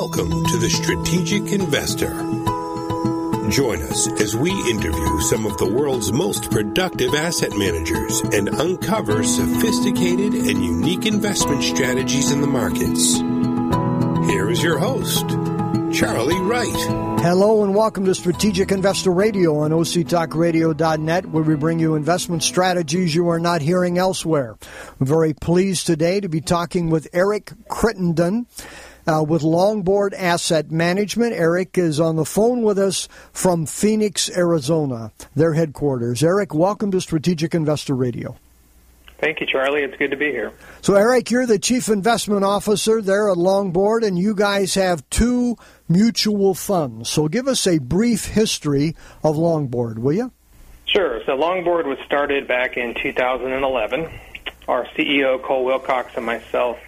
Welcome 0.00 0.46
to 0.46 0.56
the 0.56 0.70
Strategic 0.70 1.52
Investor. 1.52 2.08
Join 3.50 3.82
us 3.82 4.08
as 4.18 4.34
we 4.34 4.50
interview 4.50 5.20
some 5.20 5.44
of 5.44 5.58
the 5.58 5.70
world's 5.70 6.10
most 6.10 6.50
productive 6.50 7.14
asset 7.14 7.50
managers 7.54 8.20
and 8.20 8.48
uncover 8.48 9.22
sophisticated 9.22 10.32
and 10.32 10.64
unique 10.64 11.04
investment 11.04 11.62
strategies 11.62 12.30
in 12.30 12.40
the 12.40 12.46
markets. 12.46 13.18
Here 14.30 14.48
is 14.48 14.62
your 14.62 14.78
host, 14.78 15.28
Charlie 15.92 16.40
Wright. 16.40 17.20
Hello 17.20 17.62
and 17.62 17.74
welcome 17.74 18.06
to 18.06 18.14
Strategic 18.14 18.72
Investor 18.72 19.10
Radio 19.10 19.58
on 19.58 19.70
OCTalkRadio.net, 19.70 21.26
where 21.26 21.44
we 21.44 21.56
bring 21.56 21.78
you 21.78 21.94
investment 21.94 22.42
strategies 22.42 23.14
you 23.14 23.28
are 23.28 23.38
not 23.38 23.60
hearing 23.60 23.98
elsewhere. 23.98 24.56
I'm 24.98 25.06
very 25.06 25.34
pleased 25.34 25.86
today 25.86 26.20
to 26.20 26.28
be 26.30 26.40
talking 26.40 26.88
with 26.88 27.06
Eric 27.12 27.52
Crittenden 27.68 28.46
uh, 29.06 29.24
with 29.26 29.42
Longboard 29.42 30.12
Asset 30.16 30.70
Management. 30.70 31.32
Eric 31.32 31.78
is 31.78 32.00
on 32.00 32.16
the 32.16 32.24
phone 32.24 32.62
with 32.62 32.78
us 32.78 33.08
from 33.32 33.66
Phoenix, 33.66 34.30
Arizona, 34.36 35.12
their 35.34 35.54
headquarters. 35.54 36.22
Eric, 36.22 36.54
welcome 36.54 36.90
to 36.90 37.00
Strategic 37.00 37.54
Investor 37.54 37.94
Radio. 37.94 38.36
Thank 39.20 39.40
you, 39.40 39.46
Charlie. 39.46 39.82
It's 39.82 39.96
good 39.96 40.12
to 40.12 40.16
be 40.16 40.30
here. 40.30 40.52
So, 40.80 40.94
Eric, 40.94 41.30
you're 41.30 41.44
the 41.44 41.58
chief 41.58 41.90
investment 41.90 42.42
officer 42.42 43.02
there 43.02 43.28
at 43.28 43.36
Longboard, 43.36 44.02
and 44.02 44.18
you 44.18 44.34
guys 44.34 44.74
have 44.74 45.08
two 45.10 45.56
mutual 45.88 46.54
funds. 46.54 47.10
So, 47.10 47.28
give 47.28 47.46
us 47.46 47.66
a 47.66 47.78
brief 47.78 48.24
history 48.24 48.96
of 49.22 49.36
Longboard, 49.36 49.98
will 49.98 50.14
you? 50.14 50.32
Sure. 50.86 51.22
So, 51.26 51.36
Longboard 51.36 51.84
was 51.84 51.98
started 52.06 52.48
back 52.48 52.78
in 52.78 52.94
2011. 52.94 54.10
Our 54.66 54.86
CEO, 54.96 55.42
Cole 55.42 55.66
Wilcox, 55.66 56.12
and 56.16 56.24
myself 56.24 56.78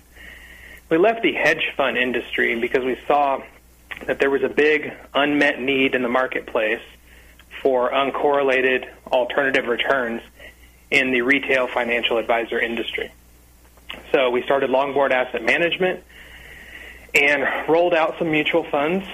we 0.93 0.99
left 0.99 1.23
the 1.23 1.33
hedge 1.33 1.73
fund 1.75 1.97
industry 1.97 2.61
because 2.61 2.85
we 2.85 2.99
saw 3.07 3.43
that 4.07 4.21
there 4.21 4.29
was 4.29 4.43
a 4.43 4.49
big 4.51 4.93
unmet 5.15 5.59
need 5.59 5.95
in 5.95 6.03
the 6.03 6.09
marketplace 6.09 6.83
for 7.63 7.91
uncorrelated 7.91 8.87
alternative 9.07 9.69
returns 9.69 10.21
in 10.91 11.11
the 11.11 11.23
retail 11.23 11.67
financial 11.67 12.19
advisor 12.19 12.61
industry. 12.61 13.11
So 14.13 14.29
we 14.29 14.43
started 14.43 14.69
Longboard 14.69 15.13
Asset 15.13 15.43
Management 15.43 16.05
and 17.15 17.43
rolled 17.71 17.95
out 17.95 18.19
some 18.19 18.31
mutual 18.31 18.65
funds 18.65 19.07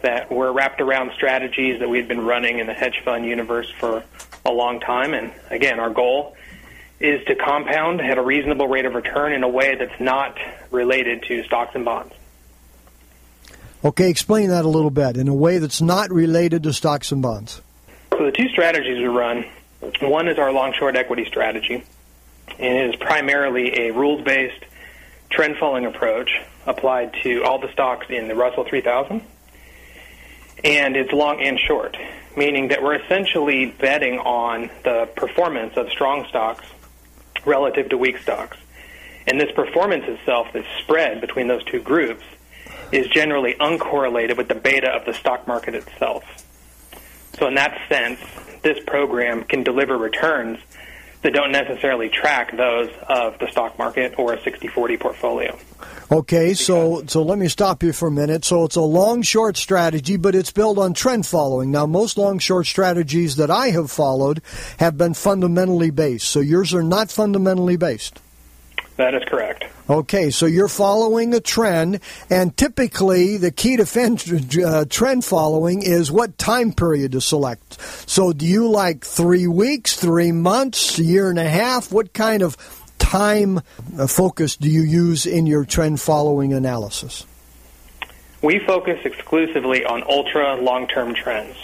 that 0.00 0.32
were 0.32 0.50
wrapped 0.50 0.80
around 0.80 1.12
strategies 1.14 1.80
that 1.80 1.88
we 1.90 1.98
had 1.98 2.08
been 2.08 2.22
running 2.22 2.60
in 2.60 2.66
the 2.66 2.72
hedge 2.72 3.02
fund 3.04 3.26
universe 3.26 3.70
for 3.78 4.02
a 4.46 4.50
long 4.50 4.80
time. 4.80 5.12
And 5.12 5.32
again, 5.50 5.80
our 5.80 5.90
goal 5.90 6.34
is 6.98 7.24
to 7.26 7.34
compound 7.34 8.00
at 8.00 8.18
a 8.18 8.22
reasonable 8.22 8.68
rate 8.68 8.86
of 8.86 8.94
return 8.94 9.32
in 9.32 9.42
a 9.42 9.48
way 9.48 9.74
that's 9.74 10.00
not 10.00 10.36
related 10.70 11.22
to 11.24 11.42
stocks 11.44 11.74
and 11.74 11.84
bonds. 11.84 12.14
Okay, 13.84 14.08
explain 14.08 14.48
that 14.48 14.64
a 14.64 14.68
little 14.68 14.90
bit 14.90 15.16
in 15.16 15.28
a 15.28 15.34
way 15.34 15.58
that's 15.58 15.82
not 15.82 16.10
related 16.10 16.62
to 16.62 16.72
stocks 16.72 17.12
and 17.12 17.20
bonds. 17.20 17.60
So 18.12 18.24
the 18.24 18.32
two 18.32 18.48
strategies 18.48 18.98
we 18.98 19.06
run, 19.06 19.44
one 20.00 20.28
is 20.28 20.38
our 20.38 20.52
long 20.52 20.72
short 20.72 20.96
equity 20.96 21.26
strategy, 21.26 21.84
and 22.58 22.78
it 22.78 22.90
is 22.90 22.96
primarily 22.96 23.86
a 23.86 23.92
rules 23.92 24.24
based 24.24 24.64
trend 25.28 25.56
following 25.58 25.84
approach 25.84 26.40
applied 26.66 27.14
to 27.22 27.44
all 27.44 27.58
the 27.58 27.70
stocks 27.72 28.06
in 28.08 28.28
the 28.28 28.34
Russell 28.34 28.64
3000. 28.64 29.22
And 30.64 30.96
it's 30.96 31.12
long 31.12 31.42
and 31.42 31.60
short, 31.60 31.96
meaning 32.36 32.68
that 32.68 32.82
we're 32.82 32.96
essentially 32.96 33.66
betting 33.66 34.18
on 34.18 34.70
the 34.84 35.08
performance 35.14 35.76
of 35.76 35.90
strong 35.90 36.26
stocks 36.28 36.64
relative 37.46 37.88
to 37.90 37.98
weak 37.98 38.18
stocks. 38.18 38.58
And 39.26 39.40
this 39.40 39.50
performance 39.52 40.04
itself, 40.06 40.52
this 40.52 40.66
spread 40.82 41.20
between 41.20 41.48
those 41.48 41.64
two 41.64 41.80
groups, 41.80 42.24
is 42.92 43.08
generally 43.08 43.54
uncorrelated 43.54 44.36
with 44.36 44.48
the 44.48 44.54
beta 44.54 44.88
of 44.88 45.04
the 45.04 45.14
stock 45.14 45.46
market 45.46 45.74
itself. 45.74 46.24
So, 47.38 47.46
in 47.46 47.54
that 47.54 47.78
sense, 47.88 48.20
this 48.62 48.78
program 48.86 49.44
can 49.44 49.62
deliver 49.62 49.96
returns 49.98 50.58
that 51.26 51.34
don't 51.34 51.50
necessarily 51.50 52.08
track 52.08 52.56
those 52.56 52.88
of 53.08 53.36
the 53.40 53.48
stock 53.50 53.76
market 53.80 54.14
or 54.16 54.32
a 54.32 54.38
60-40 54.38 55.00
portfolio. 55.00 55.58
Okay, 56.12 56.54
so 56.54 57.02
so 57.08 57.20
let 57.24 57.36
me 57.36 57.48
stop 57.48 57.82
you 57.82 57.92
for 57.92 58.06
a 58.06 58.12
minute. 58.12 58.44
So 58.44 58.62
it's 58.62 58.76
a 58.76 58.80
long 58.80 59.22
short 59.22 59.56
strategy, 59.56 60.16
but 60.16 60.36
it's 60.36 60.52
built 60.52 60.78
on 60.78 60.94
trend 60.94 61.26
following. 61.26 61.72
Now, 61.72 61.84
most 61.84 62.16
long 62.16 62.38
short 62.38 62.66
strategies 62.66 63.34
that 63.36 63.50
I 63.50 63.70
have 63.70 63.90
followed 63.90 64.40
have 64.78 64.96
been 64.96 65.14
fundamentally 65.14 65.90
based. 65.90 66.28
So 66.28 66.38
yours 66.38 66.72
are 66.72 66.84
not 66.84 67.10
fundamentally 67.10 67.76
based. 67.76 68.20
That 68.96 69.14
is 69.14 69.22
correct. 69.24 69.64
Okay, 69.88 70.30
so 70.30 70.46
you're 70.46 70.68
following 70.68 71.34
a 71.34 71.40
trend, 71.40 72.00
and 72.30 72.56
typically 72.56 73.36
the 73.36 73.50
key 73.50 73.76
to 73.76 74.64
uh, 74.64 74.84
trend 74.88 75.24
following 75.24 75.82
is 75.82 76.10
what 76.10 76.38
time 76.38 76.72
period 76.72 77.12
to 77.12 77.20
select. 77.20 77.80
So, 78.08 78.32
do 78.32 78.46
you 78.46 78.68
like 78.68 79.04
three 79.04 79.46
weeks, 79.46 79.94
three 79.94 80.32
months, 80.32 80.98
a 80.98 81.04
year 81.04 81.28
and 81.28 81.38
a 81.38 81.48
half? 81.48 81.92
What 81.92 82.14
kind 82.14 82.42
of 82.42 82.56
time 82.98 83.60
uh, 83.98 84.06
focus 84.06 84.56
do 84.56 84.68
you 84.68 84.82
use 84.82 85.26
in 85.26 85.46
your 85.46 85.64
trend 85.64 86.00
following 86.00 86.54
analysis? 86.54 87.26
We 88.42 88.58
focus 88.60 88.98
exclusively 89.04 89.84
on 89.84 90.02
ultra 90.04 90.56
long 90.56 90.88
term 90.88 91.14
trends. 91.14 91.56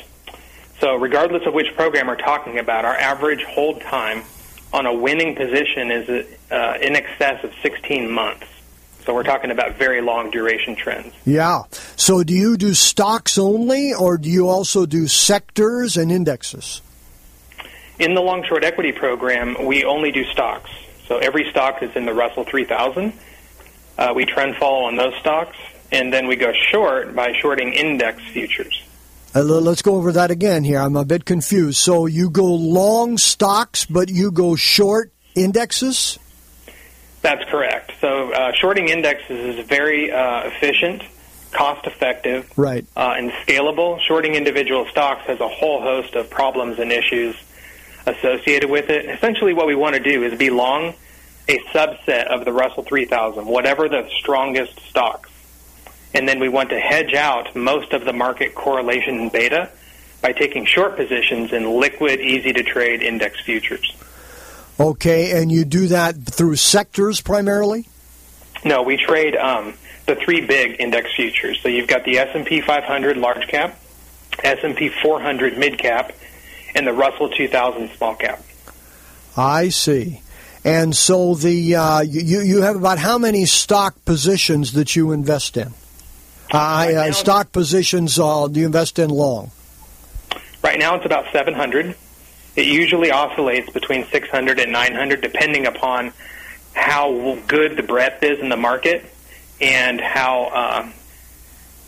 So, 0.81 0.97
regardless 0.97 1.47
of 1.47 1.55
which 1.55 1.75
program 1.77 2.09
we're 2.09 2.17
talking 2.17 2.59
about, 2.59 2.85
our 2.85 2.97
average 2.97 3.43
hold 3.45 3.81
time 3.81 4.23
on 4.73 4.87
a 4.87 4.95
winning 4.95 5.35
position 5.35 5.91
is 5.91 6.27
uh, 6.51 6.79
in 6.81 6.97
excess 6.97 7.45
of 7.45 7.53
16 7.63 8.11
months. 8.11 8.47
So 9.05 9.15
we're 9.15 9.25
talking 9.25 9.51
about 9.51 9.77
very 9.77 10.01
long 10.01 10.31
duration 10.31 10.77
trends. 10.77 11.13
Yeah. 11.25 11.63
So 11.97 12.23
do 12.23 12.33
you 12.33 12.57
do 12.57 12.73
stocks 12.73 13.37
only, 13.37 13.93
or 13.93 14.17
do 14.17 14.31
you 14.31 14.49
also 14.49 14.87
do 14.87 15.09
sectors 15.09 15.97
and 15.97 16.13
indexes? 16.13 16.81
In 17.99 18.15
the 18.15 18.21
long 18.21 18.45
short 18.45 18.65
equity 18.65 18.93
program, 18.93 19.67
we 19.67 19.85
only 19.85 20.13
do 20.13 20.25
stocks. 20.25 20.71
So 21.09 21.19
every 21.19 21.51
stock 21.51 21.83
is 21.83 21.95
in 21.97 22.07
the 22.07 22.15
Russell 22.15 22.45
3000. 22.45 23.13
Uh, 23.99 24.13
we 24.15 24.25
trend 24.25 24.57
follow 24.57 24.85
on 24.85 24.97
those 24.97 25.15
stocks, 25.17 25.57
and 25.91 26.13
then 26.13 26.27
we 26.27 26.37
go 26.37 26.53
short 26.71 27.15
by 27.15 27.33
shorting 27.33 27.73
index 27.73 28.23
futures. 28.33 28.83
Uh, 29.35 29.43
let's 29.43 29.81
go 29.81 29.97
over 29.97 30.13
that 30.13 30.31
again 30.31 30.63
here. 30.63 30.79
I'm 30.79 30.97
a 30.97 31.05
bit 31.05 31.25
confused. 31.25 31.79
So 31.79 32.07
you 32.07 32.29
go 32.29 32.55
long 32.55 33.17
stocks, 33.17 33.87
but 33.87 34.11
you 34.11 34.31
go 34.31 34.57
short 34.57 35.11
indexes? 35.35 36.19
That's 37.23 37.49
correct. 37.49 37.93
So 38.01 38.33
uh, 38.33 38.53
shorting 38.53 38.89
indexes 38.89 39.59
is 39.59 39.67
very 39.67 40.13
uh, 40.13 40.49
efficient, 40.49 41.03
cost 41.53 41.87
effective, 41.87 42.53
right. 42.59 42.85
Uh, 42.95 43.15
and 43.17 43.31
scalable. 43.31 44.01
Shorting 44.01 44.35
individual 44.35 44.87
stocks 44.91 45.23
has 45.27 45.41
a 45.41 45.49
whole 45.49 45.81
host 45.81 46.15
of 46.15 46.29
problems 46.29 46.79
and 46.79 46.93
issues 46.93 47.35
associated 48.07 48.69
with 48.69 48.91
it. 48.91 49.09
Essentially, 49.09 49.55
what 49.55 49.67
we 49.67 49.75
want 49.75 49.95
to 49.95 50.03
do 50.03 50.25
is 50.25 50.37
be 50.37 50.51
long 50.51 50.95
a 51.49 51.59
subset 51.73 52.27
of 52.27 52.45
the 52.45 52.53
Russell 52.53 52.83
3000, 52.83 53.47
whatever 53.47 53.89
the 53.89 54.09
strongest 54.19 54.79
stocks 54.89 55.32
and 56.15 56.29
then 56.29 56.41
we 56.41 56.49
want 56.49 56.71
to 56.71 56.79
hedge 56.79 57.15
out 57.15 57.55
most 57.57 57.93
of 57.93 58.05
the 58.05 58.13
market 58.13 58.55
correlation 58.55 59.21
in 59.21 59.29
beta 59.29 59.71
by 60.21 60.33
taking 60.33 60.65
short 60.65 60.97
positions 60.97 61.53
in 61.53 61.69
liquid, 61.79 62.21
easy 62.21 62.53
to 62.53 62.63
trade 62.63 63.03
index 63.03 63.41
futures. 63.41 63.95
Okay, 64.79 65.41
and 65.41 65.51
you 65.51 65.65
do 65.65 65.89
that 65.89 66.17
through 66.25 66.57
sectors 66.57 67.21
primarily? 67.21 67.89
No, 68.65 68.83
we 68.83 68.97
trade 68.97 69.37
um, 69.37 69.75
the 70.07 70.15
three 70.15 70.41
big 70.41 70.81
index 70.81 71.15
futures. 71.15 71.61
So 71.63 71.69
you've 71.69 71.89
got 71.89 72.05
the 72.05 72.19
S&P 72.19 72.61
500 72.61 73.17
large 73.17 73.47
cap, 73.49 73.79
S&P 74.43 74.89
400 74.89 75.59
mid 75.59 75.79
cap, 75.79 76.13
and 76.75 76.87
the 76.87 76.93
Russell 76.93 77.29
2000 77.31 77.91
small 77.97 78.15
cap. 78.15 78.43
I 79.37 79.69
see. 79.69 80.23
And 80.65 80.95
so 80.95 81.35
the 81.35 81.75
uh, 81.75 82.01
you 82.03 82.41
you 82.41 82.63
have 82.63 82.77
about 82.77 82.99
how 82.99 83.19
many 83.19 83.47
stock 83.47 84.05
positions 84.05 84.75
that 84.75 84.95
you 84.95 85.11
invest 85.11 85.57
in? 85.57 85.75
Uh, 86.53 86.57
uh, 86.57 87.13
stock 87.13 87.51
positions 87.51 88.19
uh, 88.19 88.47
do 88.47 88.61
you 88.61 88.67
invest 88.67 88.99
in 88.99 89.09
long? 89.09 89.51
Right 90.63 90.79
now 90.79 90.97
it's 90.97 91.07
about 91.07 91.33
700. 91.33 91.95
It 92.55 92.67
usually 92.67 93.11
oscillates 93.11 93.71
between 93.71 94.05
600 94.07 94.61
and 94.61 94.71
900 94.71 95.23
depending 95.23 95.67
upon 95.67 96.13
how 96.75 97.39
good 97.47 97.77
the 97.77 97.83
breadth 97.83 98.23
is 98.23 98.39
in 98.39 98.51
the 98.51 98.57
market 98.57 99.05
and 99.61 99.99
how 99.99 100.45
uh, 100.45 100.93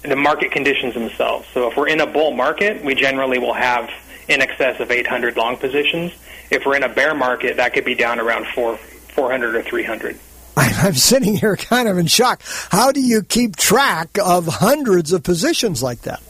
the 0.03 0.17
market 0.17 0.51
conditions 0.51 0.95
themselves. 0.95 1.47
So 1.53 1.69
if 1.69 1.77
we're 1.77 1.89
in 1.89 2.01
a 2.01 2.07
bull 2.07 2.33
market, 2.33 2.83
we 2.83 2.95
generally 2.95 3.39
will 3.39 3.55
have 3.55 3.91
in 4.29 4.41
excess 4.41 4.81
of 4.81 4.91
800 4.91 5.37
long 5.37 5.59
positions. 5.59 6.13
If 6.51 6.65
we're 6.65 6.77
in 6.77 6.83
a 6.83 6.89
bear 6.89 7.15
market, 7.15 7.59
that 7.59 7.75
could 7.75 7.85
be 7.85 7.95
down 7.95 8.19
around 8.19 8.47
4, 8.47 8.77
400 8.77 9.57
or 9.57 9.63
300. 9.63 10.19
I'm 10.57 10.95
sitting 10.95 11.37
here 11.37 11.57
kind 11.57 11.89
of 11.89 11.99
in 11.99 12.07
shock. 12.07 12.43
How 12.71 12.93
do 12.93 13.01
you 13.01 13.23
keep 13.23 13.57
track 13.57 14.19
of 14.23 14.47
hundreds 14.47 15.13
of 15.13 15.23
positions 15.23 15.83
like 15.83 16.03
that? 16.03 16.23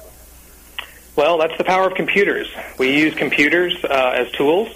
Well, 1.16 1.38
that's 1.38 1.56
the 1.58 1.64
power 1.64 1.88
of 1.88 1.94
computers. 1.94 2.48
We 2.78 2.96
use 2.96 3.14
computers 3.14 3.76
uh, 3.84 4.14
as 4.16 4.30
tools 4.32 4.68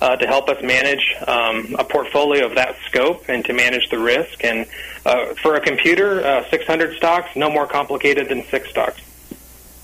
uh, 0.00 0.16
to 0.16 0.26
help 0.26 0.48
us 0.48 0.62
manage 0.62 1.14
um, 1.26 1.76
a 1.78 1.84
portfolio 1.84 2.46
of 2.46 2.56
that 2.56 2.76
scope 2.86 3.28
and 3.28 3.44
to 3.46 3.52
manage 3.52 3.88
the 3.90 3.98
risk. 3.98 4.44
And 4.44 4.66
uh, 5.06 5.34
for 5.34 5.54
a 5.54 5.60
computer, 5.60 6.24
uh, 6.24 6.50
600 6.50 6.96
stocks, 6.96 7.36
no 7.36 7.50
more 7.50 7.66
complicated 7.66 8.28
than 8.28 8.44
six 8.44 8.68
stocks. 8.70 9.00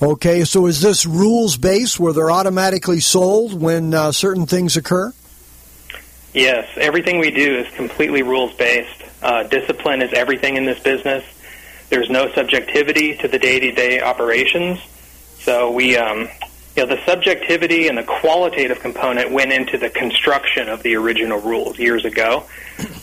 Okay, 0.02 0.44
so 0.44 0.66
is 0.66 0.82
this 0.82 1.06
rules 1.06 1.56
based 1.56 1.98
where 1.98 2.12
they're 2.12 2.30
automatically 2.30 3.00
sold 3.00 3.58
when 3.58 3.94
uh, 3.94 4.12
certain 4.12 4.44
things 4.44 4.76
occur? 4.76 5.12
Yes, 6.34 6.68
everything 6.76 7.18
we 7.18 7.30
do 7.30 7.60
is 7.60 7.74
completely 7.74 8.22
rules 8.22 8.52
based. 8.52 8.95
Uh, 9.22 9.44
discipline 9.44 10.02
is 10.02 10.12
everything 10.12 10.56
in 10.56 10.64
this 10.66 10.78
business. 10.80 11.24
There's 11.88 12.10
no 12.10 12.32
subjectivity 12.32 13.16
to 13.16 13.28
the 13.28 13.38
day 13.38 13.60
to 13.60 13.72
day 13.72 14.00
operations. 14.00 14.80
So 15.38 15.70
we, 15.70 15.96
um, 15.96 16.28
you 16.76 16.84
know, 16.84 16.94
the 16.94 17.04
subjectivity 17.06 17.88
and 17.88 17.96
the 17.96 18.02
qualitative 18.02 18.80
component 18.80 19.30
went 19.30 19.52
into 19.52 19.78
the 19.78 19.88
construction 19.88 20.68
of 20.68 20.82
the 20.82 20.96
original 20.96 21.40
rules 21.40 21.78
years 21.78 22.04
ago. 22.04 22.44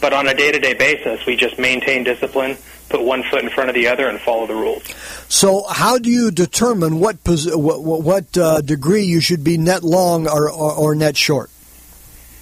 But 0.02 0.14
on 0.14 0.28
a 0.28 0.34
day 0.34 0.52
to 0.52 0.60
day 0.60 0.74
basis, 0.74 1.26
we 1.26 1.36
just 1.36 1.58
maintain 1.58 2.04
discipline, 2.04 2.58
put 2.90 3.02
one 3.02 3.24
foot 3.24 3.44
in 3.44 3.50
front 3.50 3.70
of 3.70 3.76
the 3.76 3.88
other, 3.88 4.08
and 4.08 4.20
follow 4.20 4.46
the 4.46 4.54
rules. 4.54 4.84
So, 5.30 5.64
how 5.64 5.98
do 5.98 6.10
you 6.10 6.30
determine 6.30 7.00
what 7.00 7.18
what, 7.26 7.82
what 7.82 8.38
uh, 8.38 8.62
degree 8.62 9.04
you 9.04 9.22
should 9.22 9.44
be 9.44 9.58
net 9.58 9.84
long 9.84 10.28
or, 10.28 10.52
or, 10.52 10.74
or 10.74 10.96
net 10.96 11.18
short? 11.18 11.50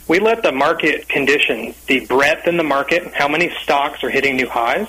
We 0.08 0.20
let 0.20 0.44
the 0.44 0.52
market 0.52 1.08
conditions, 1.08 1.76
the 1.86 2.06
breadth 2.06 2.48
in 2.48 2.58
the 2.58 2.64
market, 2.64 3.14
how 3.14 3.28
many 3.28 3.52
stocks 3.64 4.04
are 4.04 4.10
hitting 4.10 4.36
new 4.36 4.50
highs, 4.50 4.88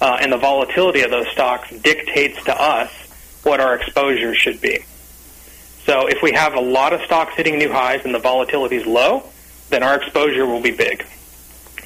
uh, 0.00 0.18
and 0.20 0.32
the 0.32 0.36
volatility 0.36 1.02
of 1.02 1.10
those 1.10 1.28
stocks 1.28 1.70
dictates 1.70 2.42
to 2.44 2.60
us 2.60 2.90
what 3.42 3.60
our 3.60 3.74
exposure 3.74 4.34
should 4.34 4.60
be. 4.60 4.84
So 5.84 6.06
if 6.06 6.22
we 6.22 6.32
have 6.32 6.54
a 6.54 6.60
lot 6.60 6.92
of 6.92 7.00
stocks 7.02 7.34
hitting 7.34 7.58
new 7.58 7.72
highs 7.72 8.04
and 8.04 8.14
the 8.14 8.20
volatility 8.20 8.76
is 8.76 8.86
low, 8.86 9.24
then 9.70 9.82
our 9.82 9.96
exposure 9.96 10.46
will 10.46 10.60
be 10.60 10.70
big. 10.70 11.04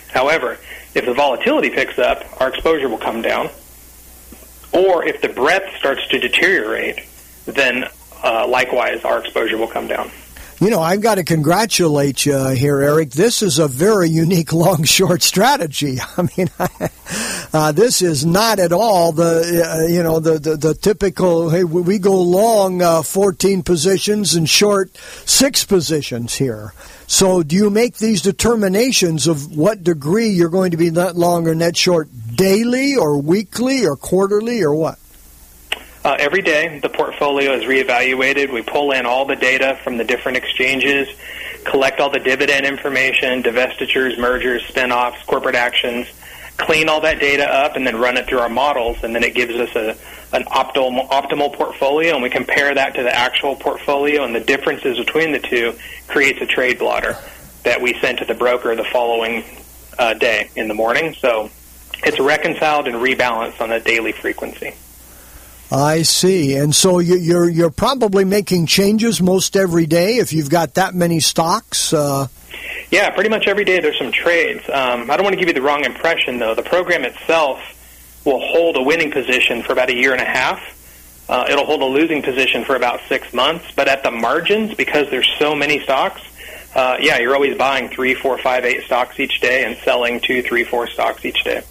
However, 0.09 0.59
if 0.95 1.05
the 1.07 1.15
volatility 1.15 1.71
picks 1.71 1.99
up, 1.99 2.25
our 2.41 2.49
exposure 2.49 2.89
will 2.89 2.99
come 2.99 3.23
down. 3.23 3.49
Or 4.73 5.05
if 5.05 5.23
the 5.23 5.29
breadth 5.29 5.77
starts 5.79 6.07
to 6.09 6.19
deteriorate, 6.19 7.07
then 7.47 7.85
uh, 8.23 8.47
likewise 8.47 9.05
our 9.05 9.19
exposure 9.21 9.57
will 9.57 9.69
come 9.69 9.87
down. 9.87 10.11
You 10.59 10.71
know, 10.71 10.81
I've 10.81 11.03
got 11.03 11.17
to 11.17 11.25
congratulate 11.25 12.25
you 12.25 12.49
here, 12.49 12.81
Eric. 12.81 13.11
This 13.11 13.43
is 13.43 13.59
a 13.59 13.69
very 13.69 14.09
unique 14.09 14.53
long 14.55 14.85
short 14.85 15.23
strategy. 15.23 15.99
I 16.17 16.29
mean, 16.37 16.49
uh, 17.53 17.73
this 17.73 18.01
is 18.01 18.25
not 18.25 18.59
at 18.59 18.73
all 18.73 19.13
the 19.13 19.63
uh, 19.63 19.87
you 19.87 20.03
know 20.03 20.19
the, 20.19 20.39
the, 20.39 20.57
the 20.57 20.75
typical. 20.75 21.51
Hey, 21.51 21.63
we 21.63 21.99
go 21.99 22.19
long 22.23 22.81
uh, 22.81 23.03
fourteen 23.03 23.63
positions 23.63 24.35
and 24.35 24.49
short 24.49 24.97
six 25.27 25.67
positions 25.67 26.37
here. 26.37 26.73
So, 27.07 27.43
do 27.43 27.55
you 27.55 27.69
make 27.69 27.99
these 27.99 28.23
determinations 28.23 29.27
of 29.27 29.55
what 29.55 29.85
degree 29.85 30.31
you're 30.31 30.49
going 30.49 30.71
to 30.71 30.79
be 30.79 30.91
net 30.91 31.17
long 31.17 31.47
or 31.49 31.55
net 31.55 31.77
short 31.77 32.09
daily 32.35 32.97
or 32.97 33.19
weekly 33.19 33.87
or 33.87 33.95
quarterly 33.95 34.63
or 34.63 34.75
what? 34.75 34.99
Uh, 36.07 36.15
every 36.21 36.41
day, 36.41 36.79
the 36.79 36.89
portfolio 36.89 37.55
is 37.55 37.65
reevaluated. 37.65 38.53
We 38.53 38.63
pull 38.63 38.93
in 38.93 39.07
all 39.07 39.25
the 39.25 39.35
data 39.35 39.77
from 39.83 39.97
the 39.97 40.05
different 40.05 40.39
exchanges, 40.39 41.09
collect 41.65 41.99
all 41.99 42.11
the 42.11 42.21
dividend 42.21 42.65
information, 42.65 43.43
divestitures, 43.43 44.17
mergers, 44.17 44.65
spin-offs, 44.69 45.21
corporate 45.25 45.57
actions, 45.57 46.07
clean 46.59 46.89
all 46.89 47.01
that 47.01 47.19
data 47.19 47.45
up, 47.45 47.75
and 47.75 47.85
then 47.85 47.97
run 47.97 48.17
it 48.17 48.29
through 48.29 48.39
our 48.39 48.49
models, 48.49 48.99
and 49.03 49.17
then 49.17 49.25
it 49.25 49.35
gives 49.35 49.57
us 49.57 49.75
a, 49.75 49.97
an 50.37 50.45
optimal, 50.45 51.09
optimal 51.09 51.53
portfolio, 51.53 52.15
and 52.15 52.23
we 52.23 52.31
compare 52.31 52.73
that 52.73 52.95
to 52.95 53.03
the 53.03 53.13
actual 53.13 53.57
portfolio, 53.57 54.23
and 54.23 54.33
the 54.33 54.39
differences 54.39 54.97
between 54.99 55.33
the 55.33 55.41
two 55.41 55.75
creates 56.07 56.41
a 56.41 56.47
trade 56.47 56.79
blotter 56.79 57.17
that 57.65 57.83
we 57.83 57.99
send 58.01 58.19
to 58.19 58.25
the 58.25 58.35
broker 58.35 58.77
the 58.77 58.85
following 58.85 59.43
uh, 59.99 60.15
day 60.15 60.51
in 60.55 60.69
the 60.69 60.75
morning. 60.75 61.15
So 61.15 61.51
it's 62.05 62.21
reconciled 62.21 62.87
and 62.87 62.95
rebalanced 62.99 63.61
on 63.61 63.73
a 63.73 63.81
daily 63.81 64.13
frequency. 64.13 64.73
I 65.71 66.03
see. 66.03 66.55
And 66.57 66.75
so 66.75 67.01
you're 67.01 67.49
you're 67.49 67.71
probably 67.71 68.25
making 68.25 68.67
changes 68.67 69.21
most 69.21 69.57
every 69.57 69.87
day 69.87 70.17
if 70.17 70.33
you've 70.33 70.51
got 70.51 70.75
that 70.75 70.95
many 70.95 71.21
stocks. 71.21 71.93
Uh... 71.93 72.29
Yeah, 72.91 73.11
pretty 73.11 73.31
much 73.31 73.49
every 73.49 73.65
day 73.65 73.81
there's 73.81 73.99
some 73.99 74.13
trades. 74.13 74.63
Um, 74.69 75.11
I 75.11 75.17
don't 75.17 75.25
want 75.25 75.35
to 75.35 75.41
give 75.41 75.49
you 75.49 75.55
the 75.55 75.63
wrong 75.63 75.85
impression 75.85 76.39
though. 76.39 76.55
The 76.55 76.63
program 76.63 77.05
itself 77.05 77.61
will 78.25 78.41
hold 78.41 78.77
a 78.77 78.83
winning 78.83 79.11
position 79.11 79.63
for 79.63 79.73
about 79.73 79.91
a 79.91 79.95
year 79.95 80.13
and 80.13 80.21
a 80.21 80.27
half. 80.27 80.61
Uh, 81.29 81.47
it'll 81.51 81.67
hold 81.67 81.83
a 81.83 81.87
losing 81.87 82.23
position 82.23 82.65
for 82.65 82.77
about 82.77 83.01
six 83.09 83.33
months. 83.35 83.65
But 83.75 83.89
at 83.89 84.05
the 84.05 84.13
margins, 84.13 84.75
because 84.75 85.11
there's 85.11 85.29
so 85.39 85.57
many 85.57 85.81
stocks, 85.81 86.23
uh, 86.75 86.99
yeah, 87.01 87.19
you're 87.19 87.35
always 87.35 87.57
buying 87.57 87.89
three, 87.89 88.15
four, 88.15 88.39
five, 88.39 88.65
eight 88.65 88.85
stocks 88.85 89.19
each 89.19 89.41
day 89.41 89.65
and 89.65 89.77
selling 89.79 90.21
two, 90.21 90.43
three, 90.43 90.63
four 90.63 90.87
stocks 90.87 91.25
each 91.25 91.43
day. 91.43 91.63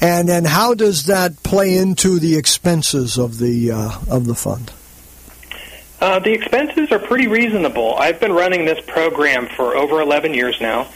And 0.00 0.28
then 0.28 0.44
how 0.44 0.74
does 0.74 1.06
that 1.06 1.42
play 1.42 1.76
into 1.76 2.18
the 2.20 2.36
expenses 2.36 3.18
of 3.18 3.38
the 3.38 3.72
uh, 3.72 3.98
of 4.08 4.26
the 4.26 4.34
fund? 4.34 4.72
Uh, 6.00 6.20
the 6.20 6.32
expenses 6.32 6.92
are 6.92 7.00
pretty 7.00 7.26
reasonable. 7.26 7.96
I've 7.96 8.20
been 8.20 8.32
running 8.32 8.64
this 8.64 8.78
program 8.86 9.48
for 9.48 9.76
over 9.76 10.00
11 10.00 10.32
years 10.32 10.60
now, 10.60 10.86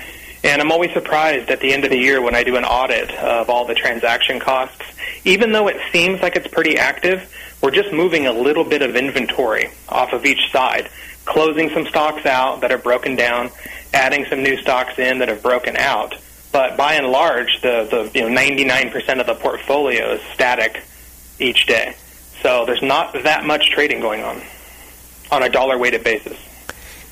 and 0.44 0.62
I'm 0.62 0.70
always 0.70 0.92
surprised 0.92 1.50
at 1.50 1.58
the 1.58 1.72
end 1.72 1.84
of 1.84 1.90
the 1.90 1.98
year 1.98 2.22
when 2.22 2.36
I 2.36 2.44
do 2.44 2.54
an 2.56 2.64
audit 2.64 3.10
of 3.10 3.50
all 3.50 3.64
the 3.64 3.74
transaction 3.74 4.38
costs. 4.38 4.80
Even 5.24 5.50
though 5.50 5.66
it 5.66 5.76
seems 5.90 6.22
like 6.22 6.36
it's 6.36 6.46
pretty 6.46 6.78
active, 6.78 7.28
we're 7.60 7.72
just 7.72 7.92
moving 7.92 8.26
a 8.26 8.32
little 8.32 8.64
bit 8.64 8.82
of 8.82 8.94
inventory 8.94 9.70
off 9.88 10.12
of 10.12 10.24
each 10.24 10.52
side, 10.52 10.88
closing 11.24 11.70
some 11.70 11.86
stocks 11.86 12.24
out 12.24 12.60
that 12.60 12.70
are 12.70 12.78
broken 12.78 13.16
down, 13.16 13.50
adding 13.92 14.24
some 14.26 14.42
new 14.42 14.56
stocks 14.58 14.98
in 15.00 15.18
that 15.18 15.28
have 15.28 15.42
broken 15.42 15.76
out. 15.76 16.14
But 16.52 16.76
by 16.76 16.94
and 16.94 17.06
large, 17.08 17.60
the, 17.62 17.88
the 17.90 18.18
you 18.18 18.28
know 18.28 18.40
99% 18.40 19.20
of 19.20 19.26
the 19.26 19.34
portfolio 19.34 20.12
is 20.12 20.22
static 20.34 20.82
each 21.38 21.66
day. 21.66 21.96
So 22.42 22.66
there's 22.66 22.82
not 22.82 23.14
that 23.24 23.44
much 23.44 23.70
trading 23.70 24.00
going 24.00 24.22
on 24.22 24.40
on 25.30 25.42
a 25.42 25.48
dollar 25.48 25.78
weighted 25.78 26.04
basis. 26.04 26.36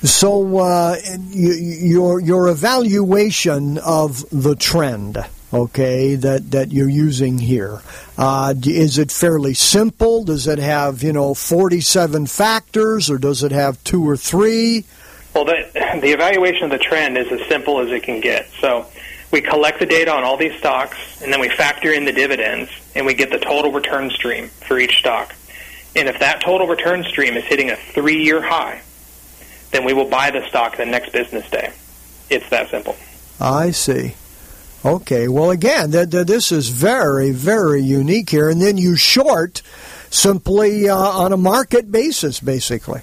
So 0.03 0.57
uh, 0.57 0.97
your 1.29 2.19
your 2.19 2.49
evaluation 2.49 3.77
of 3.77 4.25
the 4.31 4.55
trend, 4.55 5.23
okay, 5.53 6.15
that 6.15 6.51
that 6.51 6.71
you're 6.71 6.89
using 6.89 7.37
here, 7.37 7.81
uh, 8.17 8.55
is 8.65 8.97
it 8.97 9.11
fairly 9.11 9.53
simple? 9.53 10.23
Does 10.23 10.47
it 10.47 10.57
have 10.57 11.03
you 11.03 11.13
know 11.13 11.35
47 11.35 12.25
factors, 12.25 13.11
or 13.11 13.19
does 13.19 13.43
it 13.43 13.51
have 13.51 13.83
two 13.83 14.07
or 14.07 14.17
three? 14.17 14.85
Well, 15.35 15.45
the 15.45 15.69
the 16.01 16.11
evaluation 16.11 16.63
of 16.63 16.71
the 16.71 16.79
trend 16.79 17.15
is 17.17 17.31
as 17.31 17.47
simple 17.47 17.79
as 17.79 17.91
it 17.91 18.01
can 18.01 18.21
get. 18.21 18.49
So 18.59 18.87
we 19.31 19.41
collect 19.41 19.79
the 19.79 19.85
data 19.85 20.11
on 20.11 20.23
all 20.23 20.37
these 20.37 20.57
stocks, 20.57 21.21
and 21.21 21.31
then 21.31 21.39
we 21.39 21.49
factor 21.49 21.91
in 21.91 22.05
the 22.05 22.11
dividends, 22.11 22.69
and 22.95 23.05
we 23.05 23.13
get 23.13 23.29
the 23.29 23.39
total 23.39 23.71
return 23.71 24.09
stream 24.09 24.49
for 24.49 24.77
each 24.77 24.97
stock. 24.97 25.33
And 25.95 26.07
if 26.07 26.19
that 26.19 26.41
total 26.41 26.67
return 26.67 27.03
stream 27.03 27.35
is 27.35 27.43
hitting 27.45 27.69
a 27.69 27.75
three 27.75 28.23
year 28.23 28.41
high, 28.41 28.81
then 29.71 29.85
we 29.85 29.93
will 29.93 30.09
buy 30.09 30.31
the 30.31 30.47
stock 30.47 30.77
the 30.77 30.85
next 30.85 31.11
business 31.11 31.49
day. 31.49 31.73
It's 32.29 32.49
that 32.49 32.69
simple. 32.69 32.95
I 33.39 33.71
see. 33.71 34.15
Okay. 34.83 35.27
Well, 35.27 35.51
again, 35.51 35.91
th- 35.91 36.09
th- 36.09 36.27
this 36.27 36.51
is 36.51 36.69
very, 36.69 37.31
very 37.31 37.81
unique 37.81 38.29
here. 38.29 38.49
And 38.49 38.61
then 38.61 38.77
you 38.77 38.95
short 38.95 39.61
simply 40.09 40.89
uh, 40.89 40.95
on 40.95 41.33
a 41.33 41.37
market 41.37 41.91
basis, 41.91 42.39
basically. 42.39 43.01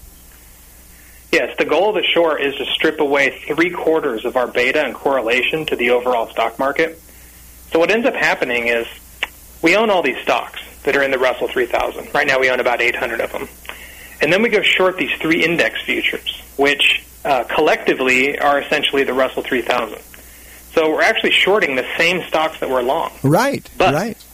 Yes, 1.30 1.56
the 1.58 1.64
goal 1.64 1.90
of 1.90 1.94
the 1.94 2.02
short 2.02 2.40
is 2.40 2.54
to 2.56 2.64
strip 2.66 3.00
away 3.00 3.38
three 3.46 3.70
quarters 3.70 4.24
of 4.24 4.36
our 4.36 4.46
beta 4.46 4.82
and 4.82 4.94
correlation 4.94 5.66
to 5.66 5.76
the 5.76 5.90
overall 5.90 6.28
stock 6.30 6.58
market. 6.58 7.00
So 7.70 7.78
what 7.78 7.90
ends 7.90 8.06
up 8.06 8.14
happening 8.14 8.68
is 8.68 8.86
we 9.60 9.76
own 9.76 9.90
all 9.90 10.02
these 10.02 10.18
stocks 10.22 10.60
that 10.84 10.96
are 10.96 11.02
in 11.02 11.10
the 11.10 11.18
Russell 11.18 11.48
3000. 11.48 12.14
Right 12.14 12.26
now 12.26 12.40
we 12.40 12.48
own 12.48 12.60
about 12.60 12.80
800 12.80 13.20
of 13.20 13.32
them. 13.32 13.48
And 14.22 14.32
then 14.32 14.42
we 14.42 14.48
go 14.48 14.62
short 14.62 14.96
these 14.96 15.12
three 15.20 15.44
index 15.44 15.82
futures, 15.82 16.40
which 16.56 17.04
uh, 17.24 17.44
collectively 17.44 18.38
are 18.38 18.60
essentially 18.60 19.04
the 19.04 19.12
Russell 19.12 19.42
3000. 19.42 19.98
So 20.72 20.90
we're 20.90 21.02
actually 21.02 21.32
shorting 21.32 21.76
the 21.76 21.86
same 21.98 22.26
stocks 22.28 22.60
that 22.60 22.70
we're 22.70 22.82
long. 22.82 23.12
Right, 23.22 23.68
but, 23.76 23.92
right. 23.92 24.24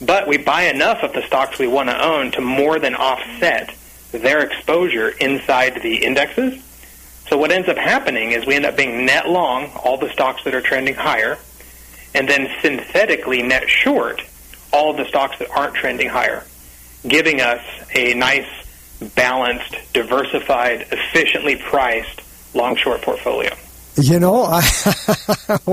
But 0.00 0.28
we 0.28 0.36
buy 0.36 0.64
enough 0.64 1.02
of 1.02 1.14
the 1.14 1.22
stocks 1.22 1.58
we 1.58 1.68
want 1.68 1.88
to 1.88 2.04
own 2.04 2.32
to 2.32 2.42
more 2.42 2.78
than 2.78 2.94
offset 2.94 3.74
their 4.22 4.40
exposure 4.40 5.08
inside 5.08 5.80
the 5.82 6.04
indexes. 6.04 6.62
So 7.28 7.38
what 7.38 7.50
ends 7.50 7.68
up 7.68 7.76
happening 7.76 8.32
is 8.32 8.46
we 8.46 8.54
end 8.54 8.66
up 8.66 8.76
being 8.76 9.06
net 9.06 9.28
long 9.28 9.70
all 9.82 9.96
the 9.96 10.10
stocks 10.10 10.44
that 10.44 10.54
are 10.54 10.60
trending 10.60 10.94
higher, 10.94 11.38
and 12.14 12.28
then 12.28 12.48
synthetically 12.60 13.42
net 13.42 13.68
short 13.68 14.22
all 14.72 14.92
the 14.92 15.04
stocks 15.06 15.38
that 15.38 15.50
aren't 15.50 15.74
trending 15.74 16.08
higher, 16.08 16.44
giving 17.06 17.40
us 17.40 17.64
a 17.94 18.14
nice, 18.14 18.48
balanced, 19.14 19.76
diversified, 19.92 20.86
efficiently 20.90 21.56
priced 21.56 22.20
long 22.54 22.76
short 22.76 23.02
portfolio. 23.02 23.54
You 23.96 24.18
know, 24.18 24.42
I, 24.42 24.62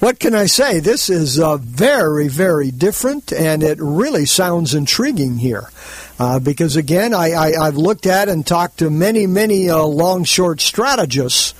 what 0.00 0.18
can 0.18 0.34
I 0.34 0.46
say? 0.46 0.80
This 0.80 1.08
is 1.08 1.38
uh, 1.38 1.58
very, 1.58 2.26
very 2.26 2.72
different, 2.72 3.32
and 3.32 3.62
it 3.62 3.78
really 3.80 4.26
sounds 4.26 4.74
intriguing 4.74 5.38
here. 5.38 5.70
Uh, 6.18 6.40
because 6.40 6.74
again, 6.74 7.14
I, 7.14 7.34
I, 7.34 7.64
have 7.66 7.76
looked 7.76 8.06
at 8.06 8.28
and 8.28 8.44
talked 8.44 8.78
to 8.78 8.90
many, 8.90 9.28
many 9.28 9.70
uh, 9.70 9.84
long 9.84 10.24
short 10.24 10.60
strategists, 10.60 11.54